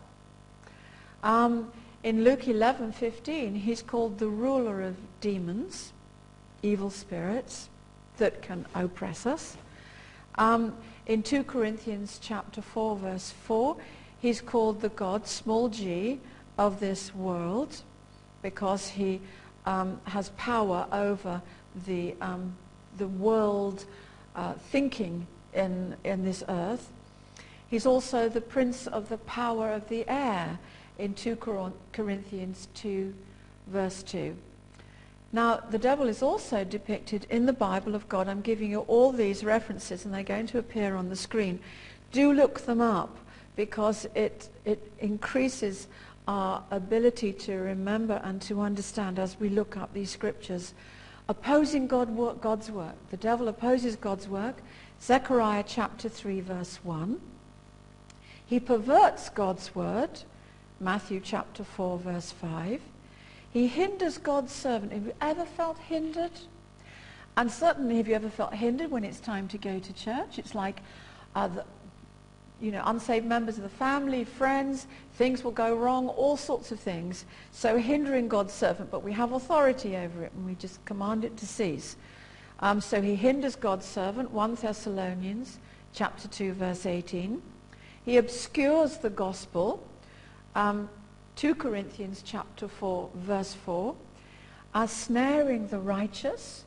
Um, 1.22 1.70
in 2.02 2.24
Luke 2.24 2.46
11:15, 2.46 3.56
he's 3.56 3.82
called 3.82 4.20
the 4.20 4.28
ruler 4.28 4.80
of 4.80 4.96
demons, 5.20 5.92
evil 6.62 6.88
spirits 6.88 7.68
that 8.16 8.40
can 8.40 8.64
oppress 8.74 9.26
us. 9.26 9.58
Um, 10.38 10.74
in 11.04 11.22
2 11.22 11.44
Corinthians 11.44 12.20
chapter 12.22 12.62
4, 12.62 12.96
verse 12.96 13.30
4, 13.32 13.76
he's 14.18 14.40
called 14.40 14.80
the 14.80 14.88
God, 14.88 15.26
small 15.26 15.68
g, 15.68 16.20
of 16.56 16.80
this 16.80 17.14
world 17.14 17.82
because 18.40 18.88
he 18.88 19.20
um, 19.66 20.00
has 20.04 20.30
power 20.30 20.86
over 20.92 21.40
the, 21.86 22.14
um, 22.20 22.54
the 22.98 23.08
world 23.08 23.84
uh, 24.34 24.54
thinking 24.54 25.26
in, 25.54 25.96
in 26.04 26.24
this 26.24 26.42
earth. 26.48 26.90
He's 27.68 27.86
also 27.86 28.28
the 28.28 28.40
prince 28.40 28.86
of 28.86 29.08
the 29.08 29.18
power 29.18 29.72
of 29.72 29.88
the 29.88 30.04
air 30.08 30.58
in 30.98 31.14
2 31.14 31.36
Corinthians 31.92 32.68
2, 32.74 33.14
verse 33.68 34.02
2. 34.02 34.36
Now, 35.32 35.56
the 35.56 35.78
devil 35.78 36.08
is 36.08 36.22
also 36.22 36.62
depicted 36.62 37.26
in 37.30 37.46
the 37.46 37.54
Bible 37.54 37.94
of 37.94 38.06
God. 38.08 38.28
I'm 38.28 38.42
giving 38.42 38.70
you 38.70 38.80
all 38.80 39.12
these 39.12 39.42
references, 39.42 40.04
and 40.04 40.12
they're 40.12 40.22
going 40.22 40.46
to 40.48 40.58
appear 40.58 40.94
on 40.94 41.08
the 41.08 41.16
screen. 41.16 41.58
Do 42.10 42.34
look 42.34 42.60
them 42.60 42.82
up, 42.82 43.16
because 43.56 44.06
it, 44.14 44.48
it 44.66 44.92
increases 44.98 45.86
our 46.28 46.62
ability 46.70 47.32
to 47.32 47.56
remember 47.56 48.20
and 48.24 48.40
to 48.42 48.60
understand 48.60 49.18
as 49.18 49.38
we 49.40 49.48
look 49.48 49.76
up 49.76 49.92
these 49.92 50.10
scriptures. 50.10 50.74
Opposing 51.28 51.86
God, 51.86 52.40
God's 52.40 52.70
work. 52.70 52.94
The 53.10 53.16
devil 53.16 53.48
opposes 53.48 53.96
God's 53.96 54.28
work. 54.28 54.56
Zechariah 55.00 55.64
chapter 55.66 56.08
3, 56.08 56.40
verse 56.40 56.76
1. 56.82 57.20
He 58.46 58.60
perverts 58.60 59.30
God's 59.30 59.74
word, 59.74 60.10
Matthew 60.78 61.20
chapter 61.20 61.64
4, 61.64 61.98
verse 61.98 62.30
5. 62.32 62.80
He 63.50 63.66
hinders 63.66 64.18
God's 64.18 64.52
servant. 64.52 64.92
Have 64.92 65.06
you 65.06 65.14
ever 65.20 65.44
felt 65.44 65.78
hindered? 65.78 66.32
And 67.36 67.50
certainly 67.50 67.96
have 67.96 68.08
you 68.08 68.14
ever 68.14 68.28
felt 68.28 68.52
hindered 68.52 68.90
when 68.90 69.04
it's 69.04 69.20
time 69.20 69.48
to 69.48 69.58
go 69.58 69.78
to 69.78 69.92
church? 69.92 70.38
It's 70.38 70.54
like, 70.54 70.80
uh, 71.34 71.48
the, 71.48 71.64
you 72.62 72.70
know, 72.70 72.82
unsaved 72.86 73.26
members 73.26 73.56
of 73.56 73.64
the 73.64 73.68
family, 73.68 74.22
friends, 74.22 74.86
things 75.14 75.42
will 75.42 75.50
go 75.50 75.74
wrong, 75.74 76.08
all 76.08 76.36
sorts 76.36 76.70
of 76.70 76.78
things. 76.78 77.24
So 77.50 77.76
hindering 77.76 78.28
God's 78.28 78.54
servant, 78.54 78.88
but 78.88 79.02
we 79.02 79.12
have 79.12 79.32
authority 79.32 79.96
over 79.96 80.22
it 80.22 80.32
and 80.32 80.46
we 80.46 80.54
just 80.54 80.82
command 80.84 81.24
it 81.24 81.36
to 81.38 81.46
cease. 81.46 81.96
Um, 82.60 82.80
so 82.80 83.02
he 83.02 83.16
hinders 83.16 83.56
God's 83.56 83.84
servant, 83.84 84.30
1 84.30 84.54
Thessalonians 84.54 85.58
chapter 85.92 86.28
2, 86.28 86.52
verse 86.52 86.86
18. 86.86 87.42
He 88.04 88.16
obscures 88.16 88.98
the 88.98 89.10
gospel. 89.10 89.84
Um, 90.54 90.88
2 91.34 91.56
Corinthians 91.56 92.22
chapter 92.24 92.68
4, 92.68 93.10
verse 93.16 93.54
4, 93.54 93.96
are 94.74 94.86
snaring 94.86 95.66
the 95.66 95.80
righteous. 95.80 96.64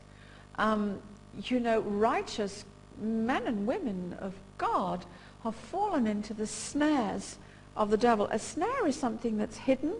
Um, 0.57 0.99
you 1.43 1.61
know, 1.61 1.79
righteous 1.79 2.65
men 2.99 3.47
and 3.47 3.65
women 3.65 4.17
of 4.19 4.33
God 4.57 5.05
have 5.45 5.55
fallen 5.55 6.05
into 6.05 6.33
the 6.33 6.47
snares 6.47 7.37
of 7.77 7.89
the 7.89 7.97
devil. 7.97 8.27
A 8.31 8.39
snare 8.39 8.85
is 8.85 8.95
something 8.97 9.37
that's 9.37 9.57
hidden 9.57 9.93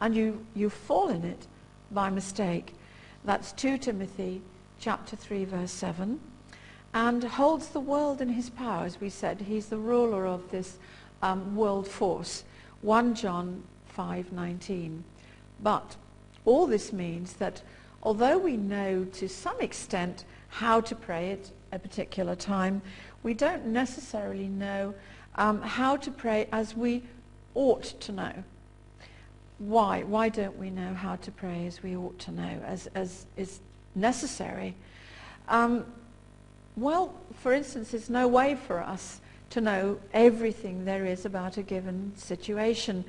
and 0.00 0.14
you, 0.14 0.46
you 0.54 0.70
fall 0.70 1.08
in 1.08 1.24
it 1.24 1.46
by 1.90 2.10
mistake. 2.10 2.74
That's 3.24 3.52
2 3.52 3.78
Timothy 3.78 4.40
chapter 4.78 5.16
3, 5.16 5.44
verse 5.46 5.72
7 5.72 6.20
and 6.94 7.24
holds 7.24 7.68
the 7.68 7.80
world 7.80 8.20
in 8.20 8.28
his 8.28 8.50
power. 8.50 8.84
As 8.84 9.00
we 9.00 9.08
said, 9.08 9.40
he's 9.40 9.66
the 9.66 9.78
ruler 9.78 10.26
of 10.26 10.50
this 10.50 10.78
um, 11.22 11.56
world 11.56 11.88
force. 11.88 12.44
1 12.82 13.14
John 13.14 13.62
5.19. 13.96 15.02
But 15.62 15.96
all 16.44 16.66
this 16.66 16.92
means 16.92 17.34
that 17.34 17.62
although 18.02 18.38
we 18.38 18.56
know 18.56 19.04
to 19.04 19.28
some 19.28 19.60
extent 19.60 20.24
how 20.48 20.80
to 20.82 20.94
pray 20.94 21.32
at 21.32 21.50
a 21.72 21.78
particular 21.78 22.34
time, 22.34 22.82
we 23.22 23.34
don't 23.34 23.66
necessarily 23.66 24.48
know 24.48 24.94
um, 25.36 25.62
how 25.62 25.96
to 25.96 26.10
pray 26.10 26.48
as 26.52 26.76
we 26.76 27.02
ought 27.54 27.84
to 28.00 28.12
know. 28.12 28.32
Why? 29.58 30.02
Why 30.02 30.28
don't 30.28 30.58
we 30.58 30.70
know 30.70 30.92
how 30.94 31.16
to 31.16 31.30
pray 31.30 31.66
as 31.66 31.82
we 31.82 31.96
ought 31.96 32.18
to 32.20 32.32
know, 32.32 32.60
as, 32.66 32.88
as 32.94 33.26
is 33.36 33.60
necessary? 33.94 34.74
Um, 35.48 35.84
well, 36.76 37.14
for 37.34 37.52
instance, 37.52 37.90
there's 37.90 38.10
no 38.10 38.26
way 38.26 38.56
for 38.56 38.80
us 38.80 39.20
to 39.50 39.60
know 39.60 39.98
everything 40.14 40.84
there 40.84 41.04
is 41.04 41.24
about 41.26 41.58
a 41.58 41.62
given 41.62 42.12
situation. 42.16 43.04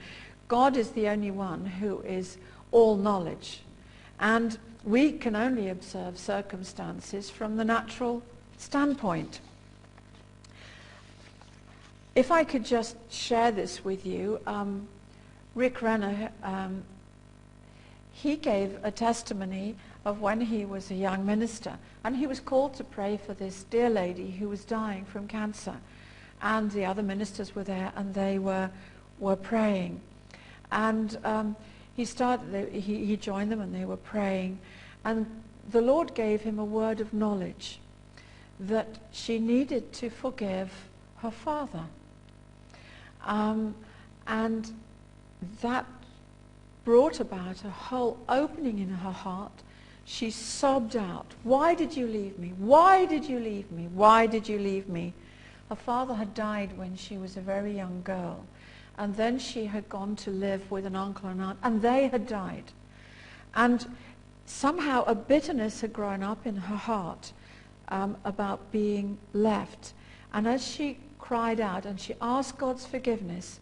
God 0.47 0.75
is 0.75 0.91
the 0.91 1.07
only 1.07 1.31
one 1.31 1.65
who 1.65 2.01
is 2.01 2.37
all 2.71 2.97
knowledge. 2.97 3.61
And 4.19 4.57
we 4.83 5.13
can 5.13 5.35
only 5.35 5.69
observe 5.69 6.19
circumstances 6.19 7.29
from 7.29 7.55
the 7.55 7.63
natural 7.65 8.21
standpoint. 8.57 9.39
If 12.15 12.31
I 12.31 12.43
could 12.43 12.63
just 12.63 12.95
share 13.11 13.51
this 13.51 13.83
with 13.83 14.05
you, 14.05 14.39
um, 14.45 14.87
Rick 15.55 15.81
Renner, 15.81 16.31
um, 16.43 16.83
he 18.11 18.35
gave 18.35 18.77
a 18.83 18.91
testimony 18.91 19.75
of 20.05 20.21
when 20.21 20.41
he 20.41 20.65
was 20.65 20.91
a 20.91 20.95
young 20.95 21.25
minister. 21.25 21.77
And 22.03 22.15
he 22.15 22.27
was 22.27 22.39
called 22.39 22.75
to 22.75 22.83
pray 22.83 23.17
for 23.17 23.33
this 23.33 23.63
dear 23.69 23.89
lady 23.89 24.31
who 24.31 24.49
was 24.49 24.63
dying 24.63 25.05
from 25.05 25.27
cancer. 25.27 25.75
And 26.41 26.69
the 26.71 26.85
other 26.85 27.01
ministers 27.01 27.55
were 27.55 27.63
there 27.63 27.91
and 27.95 28.13
they 28.13 28.37
were, 28.37 28.69
were 29.19 29.35
praying. 29.35 30.01
And 30.71 31.17
um, 31.23 31.55
he 31.95 32.05
started, 32.05 32.71
he, 32.73 33.05
he 33.05 33.17
joined 33.17 33.51
them 33.51 33.61
and 33.61 33.73
they 33.73 33.85
were 33.85 33.97
praying. 33.97 34.59
And 35.05 35.25
the 35.71 35.81
Lord 35.81 36.13
gave 36.13 36.41
him 36.41 36.59
a 36.59 36.65
word 36.65 36.99
of 36.99 37.13
knowledge 37.13 37.79
that 38.59 38.99
she 39.11 39.39
needed 39.39 39.93
to 39.93 40.09
forgive 40.09 40.71
her 41.17 41.31
father. 41.31 41.85
Um, 43.23 43.75
and 44.27 44.71
that 45.61 45.85
brought 46.85 47.19
about 47.19 47.63
a 47.63 47.69
whole 47.69 48.17
opening 48.27 48.79
in 48.79 48.89
her 48.89 49.11
heart. 49.11 49.51
She 50.05 50.31
sobbed 50.31 50.95
out, 50.95 51.27
why 51.43 51.75
did 51.75 51.95
you 51.95 52.07
leave 52.07 52.37
me? 52.37 52.53
Why 52.57 53.05
did 53.05 53.25
you 53.25 53.39
leave 53.39 53.71
me? 53.71 53.87
Why 53.93 54.27
did 54.27 54.49
you 54.49 54.59
leave 54.59 54.89
me? 54.89 55.13
Her 55.69 55.75
father 55.75 56.13
had 56.13 56.33
died 56.33 56.77
when 56.77 56.95
she 56.95 57.17
was 57.17 57.37
a 57.37 57.41
very 57.41 57.75
young 57.75 58.01
girl. 58.03 58.43
And 58.97 59.15
then 59.15 59.39
she 59.39 59.65
had 59.65 59.87
gone 59.89 60.15
to 60.17 60.29
live 60.29 60.69
with 60.69 60.85
an 60.85 60.95
uncle 60.95 61.29
and 61.29 61.41
aunt, 61.41 61.57
and 61.63 61.81
they 61.81 62.09
had 62.09 62.27
died. 62.27 62.71
And 63.55 63.85
somehow 64.45 65.03
a 65.05 65.15
bitterness 65.15 65.81
had 65.81 65.93
grown 65.93 66.21
up 66.21 66.45
in 66.45 66.55
her 66.57 66.75
heart 66.75 67.31
um, 67.87 68.17
about 68.25 68.71
being 68.71 69.17
left. 69.33 69.93
And 70.33 70.47
as 70.47 70.67
she 70.67 70.97
cried 71.23 71.61
out 71.61 71.85
and 71.85 71.97
she 71.97 72.13
asked 72.21 72.57
God's 72.57 72.85
forgiveness, 72.85 73.61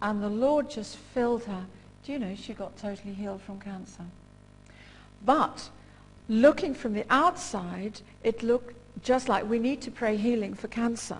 and 0.00 0.22
the 0.22 0.30
Lord 0.30 0.70
just 0.70 0.96
filled 0.96 1.44
her, 1.44 1.66
do 2.02 2.12
you 2.12 2.18
know 2.18 2.34
she 2.34 2.54
got 2.54 2.78
totally 2.78 3.12
healed 3.12 3.42
from 3.42 3.60
cancer? 3.60 4.04
But 5.22 5.68
looking 6.30 6.74
from 6.74 6.94
the 6.94 7.04
outside, 7.10 8.00
it 8.24 8.42
looked 8.42 8.74
just 9.04 9.28
like 9.28 9.48
we 9.48 9.58
need 9.58 9.82
to 9.82 9.90
pray 9.90 10.16
healing 10.16 10.54
for 10.54 10.68
cancer. 10.68 11.18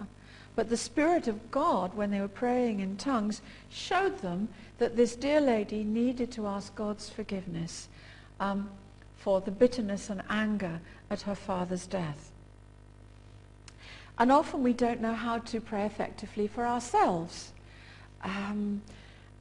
But 0.57 0.71
the 0.71 0.79
Spirit 0.79 1.29
of 1.29 1.51
God, 1.51 1.93
when 1.93 2.11
they 2.11 2.23
were 2.23 2.27
praying 2.27 2.81
in 2.81 2.97
tongues, 2.97 3.43
showed 3.69 4.19
them 4.21 4.49
that 4.79 4.97
this 4.97 5.15
dear 5.15 5.43
lady 5.43 5.85
needed 5.85 6.33
to 6.33 6.47
ask 6.47 6.75
God's 6.75 7.11
forgiveness 7.11 7.89
um, 8.41 8.71
for 9.19 9.43
the 9.43 9.51
bitterness 9.51 10.09
and 10.09 10.23
anger 10.31 10.81
at 11.11 11.21
her 11.23 11.35
father's 11.35 11.87
death. 11.87 12.32
And 14.23 14.31
often 14.31 14.63
we 14.63 14.73
don't 14.73 15.01
know 15.01 15.15
how 15.15 15.39
to 15.39 15.61
pray 15.61 15.85
effectively 15.85 16.47
for 16.47 16.65
ourselves. 16.65 17.53
Um, 18.23 18.81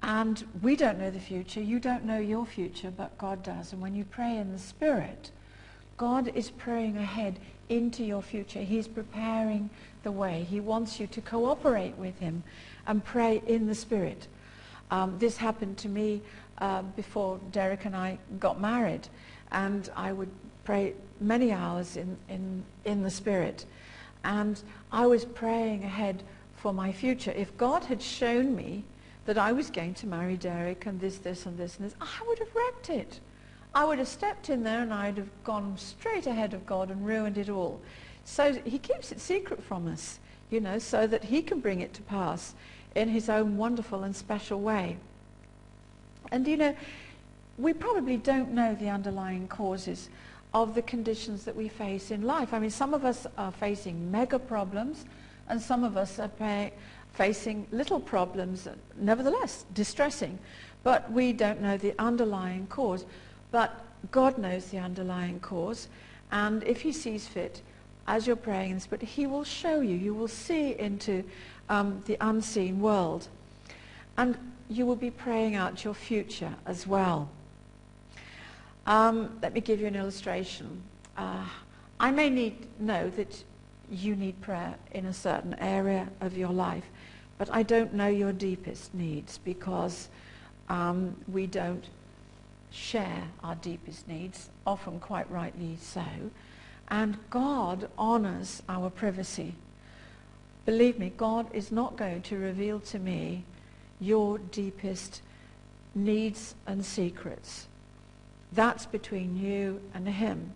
and 0.01 0.43
we 0.63 0.75
don't 0.75 0.97
know 0.97 1.11
the 1.11 1.19
future. 1.19 1.61
You 1.61 1.79
don't 1.79 2.03
know 2.03 2.17
your 2.17 2.47
future, 2.47 2.89
but 2.89 3.15
God 3.19 3.43
does. 3.43 3.73
And 3.73 3.79
when 3.83 3.93
you 3.93 4.05
pray 4.05 4.37
in 4.37 4.51
the 4.51 4.57
Spirit, 4.57 5.29
God 5.97 6.31
is 6.33 6.49
praying 6.49 6.97
ahead 6.97 7.37
into 7.69 8.03
your 8.03 8.23
future. 8.23 8.61
He's 8.61 8.87
preparing 8.87 9.69
the 10.01 10.11
way. 10.11 10.47
He 10.49 10.59
wants 10.59 10.99
you 10.99 11.05
to 11.05 11.21
cooperate 11.21 11.95
with 11.99 12.17
him 12.17 12.41
and 12.87 13.05
pray 13.05 13.43
in 13.45 13.67
the 13.67 13.75
Spirit. 13.75 14.25
Um, 14.89 15.15
this 15.19 15.37
happened 15.37 15.77
to 15.77 15.89
me 15.89 16.23
uh, 16.57 16.81
before 16.81 17.39
Derek 17.51 17.85
and 17.85 17.95
I 17.95 18.17
got 18.39 18.59
married. 18.59 19.07
And 19.51 19.87
I 19.95 20.11
would 20.11 20.31
pray 20.63 20.95
many 21.19 21.51
hours 21.51 21.97
in, 21.97 22.17
in, 22.29 22.63
in 22.83 23.03
the 23.03 23.11
Spirit. 23.11 23.67
And 24.23 24.61
I 24.91 25.07
was 25.07 25.25
praying 25.25 25.83
ahead 25.83 26.23
for 26.55 26.73
my 26.73 26.91
future. 26.91 27.31
If 27.31 27.55
God 27.57 27.83
had 27.85 28.01
shown 28.01 28.55
me 28.55 28.83
that 29.25 29.37
I 29.37 29.51
was 29.51 29.69
going 29.69 29.93
to 29.95 30.07
marry 30.07 30.37
Derek 30.37 30.85
and 30.85 30.99
this, 30.99 31.17
this, 31.17 31.45
and 31.45 31.57
this, 31.57 31.77
and 31.77 31.87
this, 31.87 31.95
I 31.99 32.27
would 32.27 32.39
have 32.39 32.53
wrecked 32.55 32.89
it. 32.89 33.19
I 33.73 33.85
would 33.85 33.99
have 33.99 34.07
stepped 34.07 34.49
in 34.49 34.63
there 34.63 34.81
and 34.81 34.93
I'd 34.93 35.17
have 35.17 35.29
gone 35.43 35.77
straight 35.77 36.27
ahead 36.27 36.53
of 36.53 36.65
God 36.65 36.91
and 36.91 37.05
ruined 37.05 37.37
it 37.37 37.49
all. 37.49 37.79
So 38.25 38.53
he 38.53 38.77
keeps 38.77 39.11
it 39.11 39.19
secret 39.19 39.63
from 39.63 39.87
us, 39.87 40.19
you 40.49 40.59
know, 40.59 40.77
so 40.77 41.07
that 41.07 41.23
he 41.23 41.41
can 41.41 41.59
bring 41.59 41.81
it 41.81 41.93
to 41.95 42.01
pass 42.01 42.53
in 42.95 43.07
his 43.07 43.29
own 43.29 43.57
wonderful 43.57 44.03
and 44.03 44.15
special 44.15 44.59
way. 44.59 44.97
And, 46.31 46.47
you 46.47 46.57
know, 46.57 46.75
we 47.57 47.73
probably 47.73 48.17
don't 48.17 48.51
know 48.51 48.75
the 48.75 48.89
underlying 48.89 49.47
causes 49.47 50.09
of 50.53 50.75
the 50.75 50.81
conditions 50.81 51.45
that 51.45 51.55
we 51.55 51.67
face 51.67 52.11
in 52.11 52.23
life. 52.23 52.53
I 52.53 52.59
mean, 52.59 52.69
some 52.69 52.93
of 52.93 53.05
us 53.05 53.25
are 53.37 53.51
facing 53.51 54.11
mega 54.11 54.37
problems 54.39 55.05
and 55.47 55.61
some 55.61 55.83
of 55.83 55.97
us 55.97 56.19
are 56.19 56.31
facing 57.13 57.67
little 57.71 57.99
problems, 57.99 58.67
nevertheless 58.97 59.65
distressing. 59.73 60.39
But 60.83 61.11
we 61.11 61.33
don't 61.33 61.61
know 61.61 61.77
the 61.77 61.93
underlying 61.99 62.67
cause. 62.67 63.05
But 63.51 63.85
God 64.11 64.37
knows 64.37 64.67
the 64.67 64.79
underlying 64.79 65.39
cause. 65.39 65.87
And 66.31 66.63
if 66.63 66.81
he 66.81 66.91
sees 66.91 67.27
fit, 67.27 67.61
as 68.07 68.25
you're 68.25 68.35
praying 68.35 68.71
in 68.71 68.75
the 68.77 68.81
Spirit, 68.81 69.03
he 69.03 69.27
will 69.27 69.43
show 69.43 69.81
you. 69.81 69.95
You 69.95 70.13
will 70.13 70.27
see 70.27 70.77
into 70.79 71.23
um, 71.69 72.01
the 72.05 72.17
unseen 72.19 72.79
world. 72.79 73.27
And 74.17 74.37
you 74.69 74.85
will 74.85 74.95
be 74.95 75.11
praying 75.11 75.55
out 75.55 75.83
your 75.83 75.93
future 75.93 76.55
as 76.65 76.87
well. 76.87 77.29
Um, 78.87 79.37
let 79.41 79.53
me 79.53 79.61
give 79.61 79.79
you 79.79 79.87
an 79.87 79.95
illustration. 79.95 80.81
Uh, 81.17 81.45
I 81.99 82.11
may 82.11 82.29
need 82.29 82.67
know 82.79 83.09
that 83.11 83.43
you 83.91 84.15
need 84.15 84.39
prayer 84.41 84.75
in 84.93 85.05
a 85.05 85.13
certain 85.13 85.53
area 85.59 86.07
of 86.21 86.37
your 86.37 86.49
life, 86.49 86.85
but 87.37 87.53
I 87.53 87.63
don't 87.63 87.93
know 87.93 88.07
your 88.07 88.33
deepest 88.33 88.93
needs 88.93 89.37
because 89.39 90.09
um, 90.69 91.15
we 91.27 91.45
don't 91.45 91.85
share 92.71 93.23
our 93.43 93.55
deepest 93.55 94.07
needs, 94.07 94.49
often 94.65 94.99
quite 94.99 95.29
rightly 95.29 95.77
so. 95.79 96.05
And 96.87 97.17
God 97.29 97.89
honors 97.97 98.63
our 98.67 98.89
privacy. 98.89 99.53
Believe 100.65 100.97
me, 100.97 101.11
God 101.15 101.47
is 101.53 101.71
not 101.71 101.97
going 101.97 102.21
to 102.23 102.37
reveal 102.37 102.79
to 102.81 102.99
me 102.99 103.43
your 103.99 104.37
deepest 104.37 105.21
needs 105.93 106.55
and 106.65 106.83
secrets. 106.83 107.67
That's 108.51 108.85
between 108.85 109.37
you 109.37 109.81
and 109.93 110.07
him. 110.07 110.53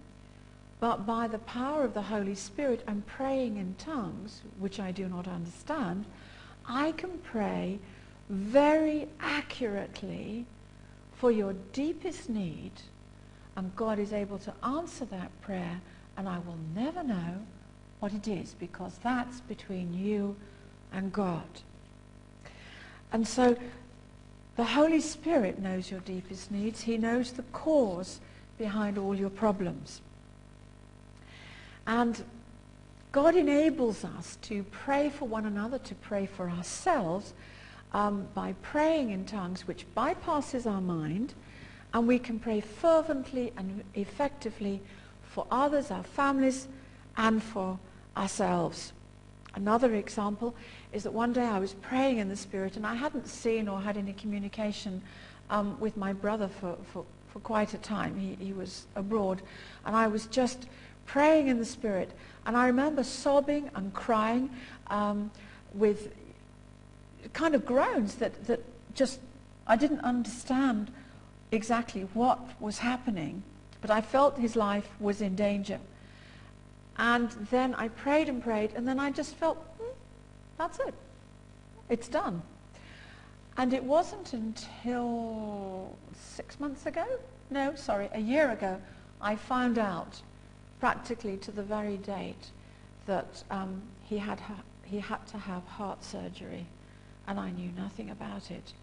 But 0.79 1.05
by 1.05 1.27
the 1.27 1.39
power 1.39 1.83
of 1.83 1.93
the 1.93 2.01
Holy 2.01 2.35
Spirit 2.35 2.83
and 2.87 3.05
praying 3.07 3.57
in 3.57 3.75
tongues, 3.77 4.41
which 4.59 4.79
I 4.79 4.91
do 4.91 5.07
not 5.07 5.27
understand, 5.27 6.05
I 6.67 6.91
can 6.93 7.17
pray 7.19 7.79
very 8.29 9.07
accurately 9.19 10.45
for 11.13 11.31
your 11.31 11.53
deepest 11.71 12.29
need, 12.29 12.73
and 13.55 13.75
God 13.75 13.99
is 13.99 14.11
able 14.11 14.37
to 14.39 14.53
answer 14.63 15.05
that 15.05 15.41
prayer, 15.41 15.79
and 16.17 16.27
I 16.27 16.39
will 16.39 16.59
never 16.75 17.03
know 17.03 17.41
what 17.99 18.13
it 18.13 18.27
is 18.27 18.53
because 18.59 18.97
that's 19.01 19.39
between 19.41 19.93
you 19.93 20.35
and 20.91 21.13
God. 21.13 21.47
And 23.13 23.25
so 23.25 23.55
the 24.55 24.63
Holy 24.63 25.01
Spirit 25.01 25.59
knows 25.59 25.91
your 25.91 25.99
deepest 26.01 26.51
needs. 26.51 26.81
He 26.81 26.97
knows 26.97 27.31
the 27.31 27.43
cause 27.43 28.19
behind 28.57 28.97
all 28.97 29.15
your 29.15 29.29
problems. 29.29 30.01
And 31.85 32.23
God 33.11 33.35
enables 33.35 34.03
us 34.03 34.37
to 34.43 34.63
pray 34.71 35.09
for 35.09 35.27
one 35.27 35.45
another, 35.45 35.77
to 35.79 35.95
pray 35.95 36.25
for 36.25 36.49
ourselves 36.49 37.33
um, 37.93 38.27
by 38.33 38.53
praying 38.61 39.11
in 39.11 39.25
tongues, 39.25 39.67
which 39.67 39.85
bypasses 39.95 40.69
our 40.69 40.81
mind, 40.81 41.33
and 41.93 42.07
we 42.07 42.19
can 42.19 42.39
pray 42.39 42.59
fervently 42.59 43.53
and 43.57 43.83
effectively 43.93 44.81
for 45.23 45.45
others, 45.51 45.91
our 45.91 46.03
families, 46.03 46.67
and 47.17 47.41
for 47.41 47.79
ourselves. 48.17 48.91
Another 49.53 49.95
example 49.95 50.55
is 50.95 51.03
that 51.03 51.11
one 51.11 51.33
day 51.33 51.43
I 51.43 51.59
was 51.59 51.73
praying 51.73 52.19
in 52.19 52.29
the 52.29 52.37
Spirit 52.37 52.77
and 52.77 52.87
I 52.87 52.95
hadn't 52.95 53.27
seen 53.27 53.67
or 53.67 53.81
had 53.81 53.97
any 53.97 54.13
communication 54.13 55.01
um, 55.49 55.77
with 55.77 55.97
my 55.97 56.13
brother 56.13 56.47
for, 56.47 56.77
for, 56.93 57.03
for 57.27 57.39
quite 57.39 57.73
a 57.73 57.77
time. 57.79 58.17
He, 58.17 58.45
he 58.45 58.53
was 58.53 58.85
abroad. 58.95 59.41
And 59.85 59.93
I 59.93 60.07
was 60.07 60.25
just 60.27 60.67
praying 61.05 61.47
in 61.49 61.59
the 61.59 61.65
Spirit. 61.65 62.11
And 62.45 62.55
I 62.55 62.67
remember 62.67 63.03
sobbing 63.03 63.69
and 63.75 63.93
crying 63.93 64.49
um, 64.87 65.31
with 65.73 66.13
kind 67.33 67.55
of 67.55 67.65
groans 67.65 68.15
that, 68.15 68.45
that 68.45 68.63
just, 68.93 69.19
I 69.67 69.75
didn't 69.75 69.99
understand 69.99 70.91
exactly 71.51 72.03
what 72.13 72.39
was 72.61 72.77
happening. 72.77 73.43
But 73.81 73.91
I 73.91 73.99
felt 73.99 74.37
his 74.37 74.55
life 74.55 74.87
was 75.01 75.19
in 75.19 75.35
danger. 75.35 75.81
And 76.97 77.31
then 77.51 77.75
I 77.75 77.89
prayed 77.89 78.29
and 78.29 78.41
prayed, 78.41 78.71
and 78.75 78.87
then 78.87 78.97
I 78.97 79.11
just 79.11 79.35
felt, 79.35 79.57
that's 80.57 80.79
it. 80.79 80.93
It's 81.89 82.07
done. 82.07 82.41
And 83.57 83.73
it 83.73 83.83
wasn't 83.83 84.33
until 84.33 85.95
six 86.13 86.59
months 86.59 86.85
ago, 86.85 87.05
no, 87.49 87.75
sorry, 87.75 88.09
a 88.13 88.19
year 88.19 88.51
ago, 88.51 88.81
I 89.21 89.35
found 89.35 89.77
out 89.77 90.21
practically 90.79 91.37
to 91.37 91.51
the 91.51 91.63
very 91.63 91.97
date 91.97 92.51
that 93.05 93.43
um, 93.49 93.81
he 94.03 94.17
had 94.17 94.41
he 94.83 94.99
had 94.99 95.25
to 95.27 95.37
have 95.37 95.63
heart 95.65 96.03
surgery, 96.03 96.65
and 97.27 97.39
I 97.39 97.49
knew 97.51 97.71
nothing 97.75 98.11
about 98.11 98.51
it. 98.51 98.73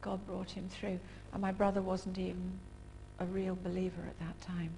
God 0.00 0.24
brought 0.26 0.50
him 0.50 0.68
through, 0.68 0.98
and 1.32 1.42
my 1.42 1.52
brother 1.52 1.82
wasn't 1.82 2.18
even 2.18 2.58
a 3.18 3.26
real 3.26 3.58
believer 3.62 4.02
at 4.08 4.18
that 4.20 4.40
time. 4.40 4.70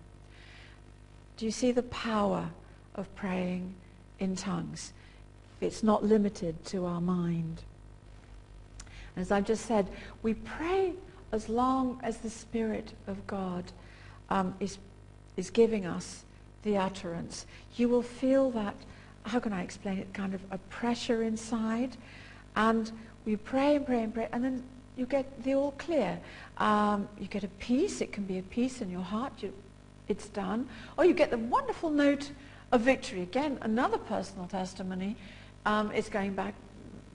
Do 1.36 1.44
you 1.44 1.52
see 1.52 1.72
the 1.72 1.84
power 1.84 2.50
of 2.94 3.14
praying 3.14 3.74
in 4.18 4.34
tongues? 4.34 4.92
It's 5.62 5.82
not 5.82 6.04
limited 6.04 6.64
to 6.66 6.86
our 6.86 7.00
mind. 7.00 7.62
As 9.16 9.30
I've 9.30 9.46
just 9.46 9.66
said, 9.66 9.88
we 10.22 10.34
pray 10.34 10.94
as 11.32 11.48
long 11.48 12.00
as 12.02 12.18
the 12.18 12.30
Spirit 12.30 12.92
of 13.06 13.26
God 13.26 13.64
um, 14.30 14.54
is, 14.60 14.78
is 15.36 15.50
giving 15.50 15.86
us 15.86 16.24
the 16.62 16.76
utterance. 16.76 17.46
You 17.76 17.88
will 17.88 18.02
feel 18.02 18.50
that, 18.52 18.74
how 19.24 19.40
can 19.40 19.52
I 19.52 19.62
explain 19.62 19.98
it, 19.98 20.12
kind 20.14 20.34
of 20.34 20.40
a 20.50 20.58
pressure 20.58 21.22
inside. 21.22 21.96
And 22.56 22.90
we 23.24 23.36
pray 23.36 23.76
and 23.76 23.86
pray 23.86 24.02
and 24.02 24.14
pray, 24.14 24.28
and 24.32 24.44
then 24.44 24.62
you 24.96 25.06
get 25.06 25.42
the 25.42 25.54
all 25.54 25.72
clear. 25.72 26.20
Um, 26.58 27.08
you 27.18 27.26
get 27.26 27.44
a 27.44 27.48
peace. 27.48 28.00
It 28.00 28.12
can 28.12 28.24
be 28.24 28.38
a 28.38 28.42
peace 28.42 28.80
in 28.82 28.90
your 28.90 29.02
heart. 29.02 29.32
You, 29.42 29.52
it's 30.08 30.28
done. 30.28 30.68
Or 30.98 31.04
you 31.04 31.14
get 31.14 31.30
the 31.30 31.38
wonderful 31.38 31.90
note 31.90 32.30
of 32.72 32.82
victory. 32.82 33.22
Again, 33.22 33.58
another 33.62 33.98
personal 33.98 34.46
testimony. 34.46 35.16
Um, 35.64 35.92
it's 35.92 36.08
going 36.08 36.34
back 36.34 36.54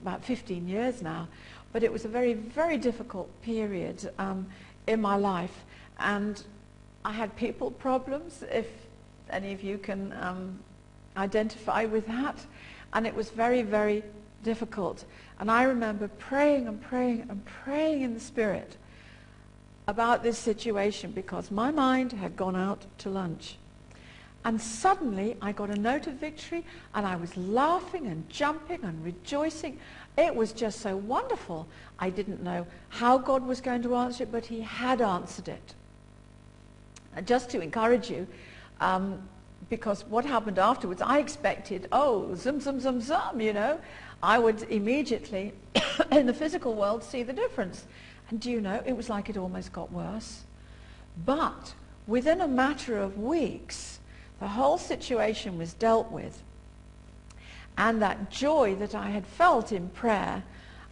about 0.02 0.24
15 0.24 0.68
years 0.68 1.02
now. 1.02 1.28
But 1.72 1.82
it 1.82 1.92
was 1.92 2.04
a 2.04 2.08
very, 2.08 2.32
very 2.32 2.78
difficult 2.78 3.28
period 3.42 4.10
um, 4.18 4.46
in 4.86 5.00
my 5.00 5.16
life. 5.16 5.64
And 5.98 6.42
I 7.04 7.12
had 7.12 7.34
people 7.36 7.70
problems, 7.70 8.42
if 8.50 8.66
any 9.30 9.52
of 9.52 9.62
you 9.62 9.78
can 9.78 10.14
um, 10.20 10.58
identify 11.16 11.84
with 11.84 12.06
that. 12.06 12.38
And 12.92 13.06
it 13.06 13.14
was 13.14 13.30
very, 13.30 13.62
very 13.62 14.02
difficult. 14.42 15.04
And 15.40 15.50
I 15.50 15.64
remember 15.64 16.08
praying 16.08 16.68
and 16.68 16.80
praying 16.80 17.26
and 17.28 17.44
praying 17.44 18.02
in 18.02 18.14
the 18.14 18.20
Spirit 18.20 18.76
about 19.86 20.22
this 20.22 20.38
situation 20.38 21.10
because 21.12 21.50
my 21.50 21.70
mind 21.70 22.12
had 22.12 22.36
gone 22.36 22.56
out 22.56 22.86
to 22.98 23.10
lunch. 23.10 23.56
And 24.48 24.58
suddenly 24.58 25.36
I 25.42 25.52
got 25.52 25.68
a 25.68 25.78
note 25.78 26.06
of 26.06 26.14
victory 26.14 26.64
and 26.94 27.04
I 27.04 27.16
was 27.16 27.36
laughing 27.36 28.06
and 28.06 28.26
jumping 28.30 28.82
and 28.82 29.04
rejoicing. 29.04 29.78
It 30.16 30.34
was 30.34 30.52
just 30.52 30.80
so 30.80 30.96
wonderful. 30.96 31.68
I 31.98 32.08
didn't 32.08 32.42
know 32.42 32.66
how 32.88 33.18
God 33.18 33.46
was 33.46 33.60
going 33.60 33.82
to 33.82 33.94
answer 33.94 34.22
it, 34.22 34.32
but 34.32 34.46
he 34.46 34.62
had 34.62 35.02
answered 35.02 35.48
it. 35.48 35.74
And 37.14 37.26
just 37.26 37.50
to 37.50 37.60
encourage 37.60 38.08
you, 38.08 38.26
um, 38.80 39.20
because 39.68 40.06
what 40.06 40.24
happened 40.24 40.58
afterwards, 40.58 41.02
I 41.02 41.18
expected, 41.18 41.86
oh, 41.92 42.34
zum, 42.34 42.58
zum, 42.58 42.80
zum, 42.80 43.02
zum, 43.02 43.42
you 43.42 43.52
know. 43.52 43.78
I 44.22 44.38
would 44.38 44.62
immediately, 44.70 45.52
in 46.10 46.24
the 46.24 46.32
physical 46.32 46.72
world, 46.72 47.04
see 47.04 47.22
the 47.22 47.34
difference. 47.34 47.84
And 48.30 48.40
do 48.40 48.50
you 48.50 48.62
know, 48.62 48.82
it 48.86 48.96
was 48.96 49.10
like 49.10 49.28
it 49.28 49.36
almost 49.36 49.74
got 49.74 49.92
worse. 49.92 50.44
But 51.26 51.74
within 52.06 52.40
a 52.40 52.48
matter 52.48 52.96
of 52.96 53.18
weeks, 53.18 53.97
the 54.40 54.48
whole 54.48 54.78
situation 54.78 55.58
was 55.58 55.74
dealt 55.74 56.10
with. 56.10 56.42
And 57.76 58.02
that 58.02 58.30
joy 58.30 58.74
that 58.76 58.94
I 58.94 59.10
had 59.10 59.26
felt 59.26 59.72
in 59.72 59.88
prayer, 59.90 60.42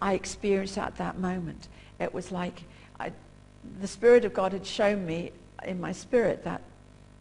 I 0.00 0.14
experienced 0.14 0.78
at 0.78 0.96
that 0.96 1.18
moment. 1.18 1.68
It 1.98 2.12
was 2.12 2.30
like 2.30 2.62
I, 3.00 3.12
the 3.80 3.88
Spirit 3.88 4.24
of 4.24 4.32
God 4.32 4.52
had 4.52 4.66
shown 4.66 5.04
me 5.06 5.32
in 5.64 5.80
my 5.80 5.92
spirit 5.92 6.44
that 6.44 6.62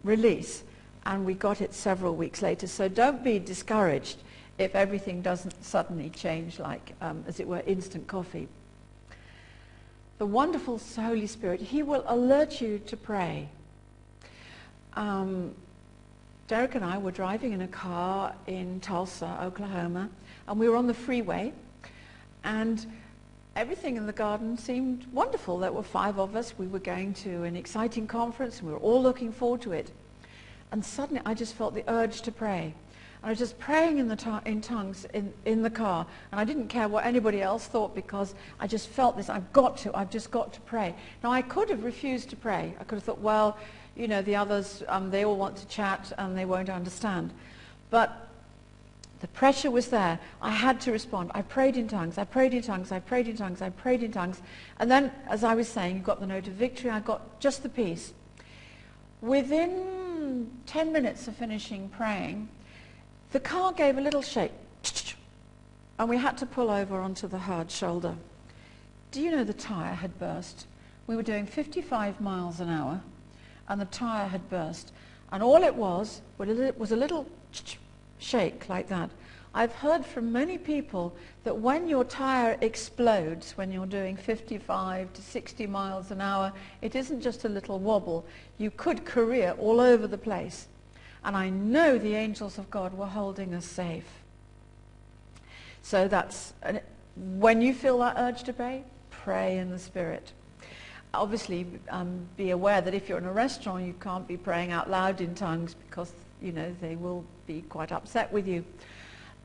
release, 0.04 0.64
and 1.06 1.26
we 1.26 1.34
got 1.34 1.62
it 1.62 1.74
several 1.74 2.16
weeks 2.16 2.42
later. 2.42 2.68
So 2.68 2.88
don't 2.88 3.24
be 3.24 3.40
discouraged 3.40 4.18
if 4.58 4.76
everything 4.76 5.22
doesn't 5.22 5.64
suddenly 5.64 6.10
change 6.10 6.60
like, 6.60 6.94
um, 7.02 7.24
as 7.28 7.40
it 7.40 7.48
were, 7.48 7.62
instant 7.66 8.08
coffee. 8.08 8.48
The 10.18 10.26
wonderful 10.26 10.80
Holy 10.96 11.28
Spirit, 11.28 11.60
he 11.60 11.84
will 11.84 12.04
alert 12.08 12.62
you 12.62 12.80
to 12.86 12.96
pray. 12.96 13.50
Um, 14.94 15.54
Derek 16.48 16.76
and 16.76 16.86
I 16.86 17.00
were 17.00 17.10
driving 17.10 17.54
in 17.54 17.62
a 17.62 17.68
car 17.68 18.36
in 18.46 18.80
Tulsa, 18.80 19.40
Oklahoma, 19.42 20.12
and 20.48 20.60
we 20.60 20.70
were 20.70 20.76
on 20.76 20.86
the 20.86 20.94
freeway, 20.94 21.52
and 22.44 22.86
everything 23.56 23.98
in 23.98 24.06
the 24.06 24.14
garden 24.14 24.56
seemed 24.56 25.08
wonderful. 25.12 25.58
There 25.58 25.72
were 25.72 25.82
five 25.82 26.20
of 26.20 26.36
us. 26.36 26.54
We 26.56 26.68
were 26.68 26.78
going 26.78 27.16
to 27.16 27.44
an 27.46 27.56
exciting 27.56 28.06
conference, 28.06 28.60
and 28.60 28.68
we 28.68 28.74
were 28.74 28.80
all 28.80 29.02
looking 29.02 29.32
forward 29.32 29.64
to 29.64 29.72
it. 29.72 29.92
And 30.72 30.86
suddenly 30.86 31.20
I 31.26 31.34
just 31.34 31.56
felt 31.56 31.74
the 31.74 31.84
urge 31.88 32.22
to 32.22 32.32
pray. 32.32 32.76
I 33.24 33.30
was 33.30 33.40
just 33.40 33.58
praying 33.58 33.98
in, 33.98 34.08
the 34.08 34.42
in 34.46 34.62
tongues 34.62 35.08
in, 35.16 35.34
in 35.46 35.64
the 35.64 35.70
car. 35.72 36.06
And 36.32 36.40
I 36.40 36.44
didn't 36.44 36.68
care 36.68 36.88
what 36.88 37.08
anybody 37.08 37.42
else 37.42 37.66
thought 37.66 37.96
because 37.96 38.36
I 38.60 38.68
just 38.68 38.88
felt 38.90 39.18
this. 39.18 39.30
I've 39.30 39.52
got 39.52 39.78
to. 39.78 39.98
I've 39.98 40.12
just 40.12 40.30
got 40.30 40.54
to 40.54 40.62
pray. 40.62 40.94
Now, 41.24 41.32
I 41.32 41.42
could 41.42 41.72
have 41.72 41.84
refused 41.84 42.30
to 42.30 42.36
pray. 42.36 42.76
I 42.80 42.84
could 42.84 42.98
have 42.98 43.04
thought, 43.04 43.22
well, 43.22 43.58
you 43.96 44.08
know, 44.08 44.22
the 44.22 44.36
others, 44.36 44.84
um, 44.88 45.10
they 45.12 45.26
all 45.26 45.38
want 45.38 45.58
to 45.58 45.68
chat 45.68 46.12
and 46.18 46.38
they 46.38 46.46
won't 46.46 46.70
understand. 46.70 47.34
But 47.90 48.30
the 49.22 49.28
pressure 49.28 49.72
was 49.72 49.88
there. 49.88 50.20
I 50.42 50.52
had 50.52 50.82
to 50.82 50.92
respond. 50.92 51.32
I 51.34 51.42
prayed 51.42 51.78
in 51.78 51.88
tongues. 51.88 52.18
I 52.18 52.26
prayed 52.26 52.54
in 52.54 52.62
tongues. 52.62 52.92
I 52.92 53.00
prayed 53.00 53.28
in 53.28 53.38
tongues. 53.38 53.62
I 53.62 53.70
prayed 53.70 54.04
in 54.04 54.12
tongues. 54.12 54.42
And 54.80 54.92
then, 54.92 55.12
as 55.28 55.44
I 55.44 55.56
was 55.56 55.68
saying, 55.68 55.96
you 55.96 56.02
got 56.02 56.20
the 56.20 56.28
note 56.28 56.48
of 56.48 56.54
victory. 56.54 56.90
I 56.90 57.00
got 57.00 57.40
just 57.40 57.64
the 57.64 57.70
peace. 57.70 58.14
Within 59.22 60.52
10 60.66 60.92
minutes 60.92 61.28
of 61.28 61.36
finishing 61.36 61.90
praying, 61.90 62.50
the 63.32 63.40
car 63.40 63.72
gave 63.72 63.98
a 63.98 64.02
little 64.02 64.22
shake, 64.22 64.52
and 66.00 66.10
we 66.10 66.18
had 66.18 66.38
to 66.38 66.46
pull 66.46 66.70
over 66.70 67.00
onto 67.00 67.28
the 67.28 67.40
hard 67.40 67.72
shoulder. 67.72 68.16
Do 69.12 69.22
you 69.22 69.32
know 69.32 69.44
the 69.44 69.54
tyre 69.54 69.96
had 69.96 70.20
burst? 70.20 70.68
We 71.08 71.16
were 71.16 71.24
doing 71.24 71.46
55 71.46 72.20
miles 72.20 72.60
an 72.60 72.70
hour, 72.70 73.02
and 73.68 73.80
the 73.80 73.86
tyre 73.86 74.28
had 74.28 74.50
burst. 74.50 74.92
And 75.32 75.42
all 75.42 75.64
it 75.64 75.76
was 75.76 76.22
was 76.38 76.92
a 76.92 76.96
little 76.96 77.28
shake 78.20 78.70
like 78.70 78.88
that. 78.90 79.10
I've 79.54 79.74
heard 79.74 80.06
from 80.06 80.34
many 80.34 80.58
people 80.58 81.16
that 81.46 81.58
when 81.58 81.88
your 81.88 82.04
tire 82.04 82.58
explodes 82.60 83.54
when 83.54 83.72
you're 83.72 83.86
doing 83.86 84.18
55 84.18 85.14
to 85.14 85.22
60 85.22 85.66
miles 85.68 86.12
an 86.12 86.20
hour, 86.20 86.52
it 86.82 86.94
isn't 86.94 87.22
just 87.22 87.46
a 87.46 87.50
little 87.50 87.80
wobble. 87.80 88.26
You 88.58 88.70
could 88.70 89.06
career 89.06 89.56
all 89.58 89.80
over 89.80 90.08
the 90.08 90.18
place. 90.18 90.68
And 91.24 91.38
I 91.38 91.50
know 91.50 91.98
the 91.98 92.16
angels 92.16 92.58
of 92.58 92.70
God 92.70 92.94
were 92.94 93.08
holding 93.08 93.54
us 93.54 93.66
safe. 93.66 94.08
So 95.82 96.10
that's, 96.10 96.54
uh, 96.62 96.74
when 97.16 97.62
you 97.62 97.74
feel 97.74 98.00
that 98.00 98.16
urge 98.18 98.44
to 98.44 98.54
pray, 98.54 98.84
pray 99.10 99.58
in 99.58 99.70
the 99.70 99.80
Spirit. 99.80 100.34
Obviously, 101.18 101.66
um, 101.90 102.28
be 102.38 102.52
aware 102.52 102.82
that 102.82 102.94
if 102.94 103.10
you're 103.10 103.18
in 103.18 103.26
a 103.26 103.32
restaurant, 103.32 103.86
you 103.86 103.94
can't 104.00 104.28
be 104.28 104.38
praying 104.38 104.72
out 104.72 104.90
loud 104.90 105.22
in 105.22 105.36
tongues 105.36 105.76
because, 105.88 106.12
you 106.42 106.52
know, 106.52 106.74
they 106.82 106.96
will 106.96 107.24
be 107.48 107.62
quite 107.70 107.92
upset 107.92 108.32
with 108.32 108.48
you. 108.48 108.64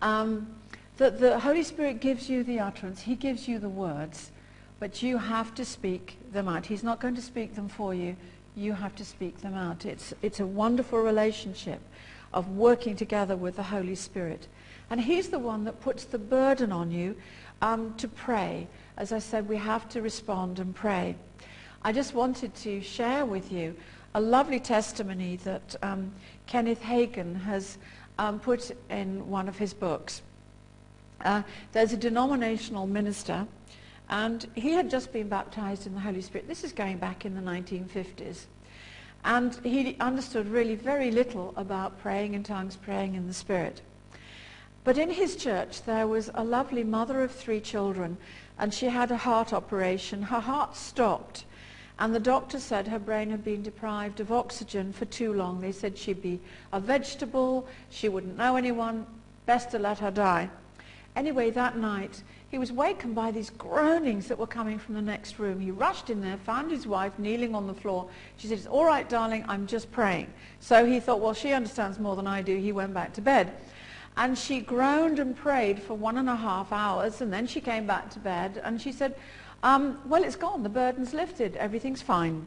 Um, 0.03 0.55
the, 0.97 1.11
the 1.11 1.39
Holy 1.39 1.63
Spirit 1.63 2.01
gives 2.01 2.29
you 2.29 2.45
the 2.45 2.61
utterance. 2.61 3.01
He 3.01 3.15
gives 3.15 3.49
you 3.49 3.59
the 3.59 3.69
words, 3.69 4.31
but 4.79 5.03
you 5.03 5.19
have 5.19 5.55
to 5.55 5.65
speak 5.65 6.19
them 6.33 6.49
out. 6.49 6.67
He's 6.67 6.83
not 6.83 7.01
going 7.01 7.15
to 7.15 7.23
speak 7.23 7.55
them 7.55 7.69
for 7.69 7.95
you 7.95 8.17
you 8.57 8.73
have 8.73 8.95
to 8.97 9.05
speak 9.05 9.41
them 9.41 9.55
out. 9.55 9.87
It's, 9.87 10.13
it's 10.23 10.41
a 10.41 10.47
wonderful 10.47 10.99
relationship 11.01 11.81
of 12.33 12.49
working 12.51 12.97
together 12.97 13.37
with 13.37 13.57
the 13.57 13.63
Holy 13.63 13.95
Spirit. 13.95 14.47
And 14.91 15.01
he's 15.01 15.29
the 15.29 15.39
one 15.39 15.65
that 15.65 15.81
puts 15.81 16.05
the 16.05 16.19
burden 16.19 16.73
on 16.73 16.91
you 16.91 17.17
um, 17.63 17.95
to 17.97 18.09
pray. 18.09 18.67
As 18.97 19.13
I 19.13 19.19
said, 19.19 19.49
we 19.49 19.57
have 19.57 19.89
to 19.91 20.03
respond 20.03 20.59
and 20.59 20.75
pray. 20.75 21.17
I 21.83 21.93
just 21.93 22.15
wanted 22.15 22.55
to 22.57 22.83
share 22.83 23.25
with 23.25 23.51
you 23.51 23.75
a 24.15 24.21
lovely 24.21 24.61
testimony 24.61 25.37
that 25.37 25.77
um, 25.83 26.13
Kenneth 26.47 26.83
Hagin 26.83 27.41
has 27.41 27.79
um, 28.19 28.39
put 28.39 28.77
in 28.91 29.27
one 29.31 29.49
of 29.49 29.57
his 29.57 29.73
books. 29.73 30.21
Uh, 31.25 31.43
there's 31.73 31.95
a 31.95 31.97
denominational 31.97 32.87
minister 32.87 33.47
and 34.11 34.47
he 34.55 34.73
had 34.73 34.91
just 34.91 35.11
been 35.11 35.29
baptized 35.29 35.87
in 35.87 35.95
the 35.95 36.01
Holy 36.01 36.21
Spirit. 36.21 36.49
This 36.49 36.65
is 36.65 36.73
going 36.73 36.99
back 36.99 37.25
in 37.25 37.35
the 37.35 37.41
1950s. 37.41 38.45
And 39.25 39.55
he 39.65 39.97
understood 40.01 40.49
really 40.49 40.75
very 40.75 41.11
little 41.11 41.55
about 41.57 41.99
praying 42.01 42.35
in 42.35 42.43
tongues, 42.43 42.77
praying 42.77 43.15
in 43.15 43.27
the 43.27 43.35
Spirit. 43.35 43.81
But 44.85 44.99
in 44.99 45.11
his 45.11 45.37
church, 45.37 45.83
there 45.83 46.07
was 46.07 46.31
a 46.35 46.45
lovely 46.45 46.85
mother 46.85 47.23
of 47.23 47.31
three 47.31 47.61
children, 47.61 48.17
and 48.59 48.73
she 48.75 48.87
had 48.87 49.11
a 49.11 49.17
heart 49.17 49.53
operation. 49.53 50.23
Her 50.23 50.41
heart 50.41 50.75
stopped, 50.75 51.45
and 52.01 52.15
the 52.15 52.21
doctor 52.21 52.59
said 52.59 52.89
her 52.89 52.99
brain 52.99 53.31
had 53.31 53.45
been 53.45 53.63
deprived 53.63 54.21
of 54.21 54.33
oxygen 54.33 54.91
for 54.93 55.05
too 55.05 55.35
long. 55.35 55.61
They 55.61 55.71
said 55.71 55.99
she'd 55.99 56.23
be 56.23 56.41
a 56.73 56.81
vegetable, 56.81 57.69
she 57.91 58.09
wouldn't 58.09 58.39
know 58.39 58.57
anyone, 58.57 59.07
best 59.45 59.71
to 59.73 59.79
let 59.79 59.99
her 59.99 60.11
die. 60.11 60.49
Anyway, 61.15 61.51
that 61.51 61.77
night, 61.77 62.23
he 62.51 62.59
was 62.59 62.73
wakened 62.73 63.15
by 63.15 63.31
these 63.31 63.51
groanings 63.51 64.29
that 64.29 64.39
were 64.39 64.47
coming 64.47 64.79
from 64.79 64.95
the 64.95 65.03
next 65.03 65.39
room. 65.39 65.61
He 65.61 65.71
rushed 65.71 66.09
in 66.09 66.23
there, 66.23 66.39
found 66.39 66.71
his 66.71 66.87
wife 66.87 67.19
kneeling 67.19 67.55
on 67.55 67.67
the 67.67 67.75
floor. 67.75 68.09
She 68.39 68.47
said, 68.47 68.59
it's 68.59 68.67
all 68.67 68.87
right, 68.87 69.09
darling, 69.09 69.45
I'm 69.47 69.67
just 69.67 69.93
praying. 69.93 70.33
So 70.61 70.87
he 70.87 71.01
thought, 71.01 71.21
well, 71.21 71.35
she 71.35 71.53
understands 71.53 71.99
more 71.99 72.17
than 72.17 72.27
I 72.27 72.41
do. 72.41 72.57
He 72.57 72.73
went 72.73 72.95
back 72.95 73.13
to 73.15 73.21
bed. 73.21 73.53
And 74.17 74.39
she 74.39 74.61
groaned 74.61 75.19
and 75.19 75.37
prayed 75.37 75.83
for 75.83 75.95
one 75.95 76.17
and 76.17 76.29
a 76.29 76.37
half 76.37 76.73
hours, 76.73 77.21
and 77.21 77.33
then 77.33 77.47
she 77.47 77.61
came 77.61 77.87
back 77.87 78.11
to 78.11 78.19
bed, 78.19 78.61
and 78.65 78.81
she 78.81 78.91
said, 78.91 79.15
um, 79.63 80.01
well, 80.07 80.25
it's 80.25 80.37
gone. 80.37 80.63
The 80.63 80.69
burden's 80.69 81.13
lifted. 81.13 81.57
Everything's 81.57 82.03
fine. 82.03 82.47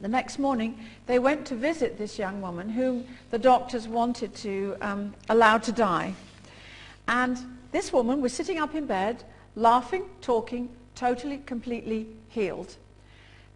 The 0.00 0.08
next 0.08 0.38
morning, 0.38 0.78
they 1.06 1.18
went 1.18 1.46
to 1.46 1.54
visit 1.54 1.98
this 1.98 2.18
young 2.18 2.40
woman 2.40 2.70
whom 2.70 3.06
the 3.30 3.38
doctors 3.38 3.86
wanted 3.86 4.34
to 4.36 4.76
um, 4.80 5.14
allow 5.28 5.58
to 5.58 5.72
die. 5.72 6.14
And 7.06 7.38
this 7.70 7.92
woman 7.92 8.20
was 8.20 8.32
sitting 8.32 8.58
up 8.58 8.74
in 8.74 8.86
bed, 8.86 9.24
laughing, 9.56 10.04
talking, 10.22 10.70
totally, 10.94 11.38
completely 11.44 12.06
healed. 12.28 12.76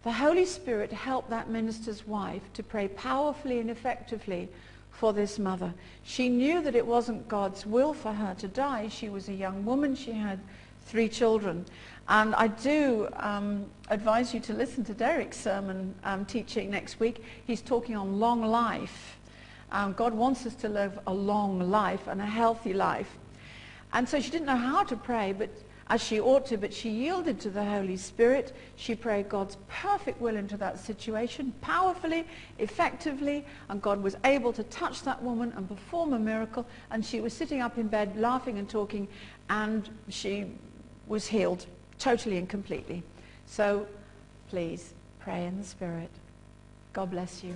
The 0.03 0.11
Holy 0.11 0.45
Spirit 0.45 0.93
helped 0.93 1.31
that 1.31 1.49
minister's 1.49 2.05
wife 2.05 2.43
to 2.53 2.61
pray 2.61 2.89
powerfully 2.89 3.59
and 3.59 3.71
effectively 3.71 4.47
for 4.91 5.13
this 5.13 5.39
mother. 5.39 5.73
She 6.03 6.29
knew 6.29 6.61
that 6.61 6.75
it 6.75 6.85
wasn't 6.85 7.27
God's 7.27 7.65
will 7.65 7.93
for 7.93 8.13
her 8.13 8.35
to 8.35 8.47
die. 8.47 8.87
She 8.87 9.09
was 9.09 9.29
a 9.29 9.33
young 9.33 9.65
woman. 9.65 9.95
She 9.95 10.11
had 10.11 10.39
three 10.85 11.09
children. 11.09 11.65
And 12.07 12.35
I 12.35 12.47
do 12.47 13.07
um, 13.17 13.65
advise 13.89 14.33
you 14.33 14.39
to 14.41 14.53
listen 14.53 14.83
to 14.85 14.93
Derek's 14.93 15.37
sermon 15.37 15.95
um, 16.03 16.25
teaching 16.25 16.69
next 16.69 16.99
week. 16.99 17.23
He's 17.47 17.61
talking 17.61 17.95
on 17.95 18.19
long 18.19 18.45
life. 18.45 19.17
Um, 19.71 19.93
God 19.93 20.13
wants 20.13 20.45
us 20.45 20.55
to 20.55 20.69
live 20.69 20.99
a 21.07 21.13
long 21.13 21.71
life 21.71 22.07
and 22.07 22.21
a 22.21 22.25
healthy 22.25 22.73
life. 22.73 23.17
And 23.93 24.07
so 24.07 24.19
she 24.19 24.29
didn't 24.29 24.45
know 24.45 24.55
how 24.55 24.83
to 24.83 24.95
pray, 24.95 25.33
but 25.33 25.49
as 25.87 26.01
she 26.01 26.19
ought 26.19 26.45
to, 26.47 26.57
but 26.57 26.73
she 26.73 26.89
yielded 26.89 27.39
to 27.41 27.49
the 27.49 27.63
Holy 27.63 27.97
Spirit. 27.97 28.55
She 28.75 28.95
prayed 28.95 29.29
God's 29.29 29.57
perfect 29.67 30.19
will 30.19 30.35
into 30.35 30.57
that 30.57 30.79
situation, 30.79 31.53
powerfully, 31.61 32.25
effectively, 32.57 33.45
and 33.69 33.81
God 33.81 34.01
was 34.01 34.15
able 34.25 34.51
to 34.53 34.63
touch 34.63 35.03
that 35.03 35.21
woman 35.21 35.53
and 35.55 35.67
perform 35.67 36.13
a 36.13 36.19
miracle. 36.19 36.65
And 36.89 37.05
she 37.05 37.21
was 37.21 37.33
sitting 37.33 37.61
up 37.61 37.77
in 37.77 37.87
bed 37.87 38.17
laughing 38.17 38.57
and 38.57 38.67
talking, 38.67 39.07
and 39.49 39.89
she 40.09 40.51
was 41.07 41.27
healed 41.27 41.65
totally 41.99 42.37
and 42.37 42.49
completely. 42.49 43.03
So 43.45 43.87
please 44.49 44.93
pray 45.19 45.45
in 45.45 45.57
the 45.57 45.63
Spirit. 45.63 46.09
God 46.93 47.11
bless 47.11 47.43
you. 47.43 47.55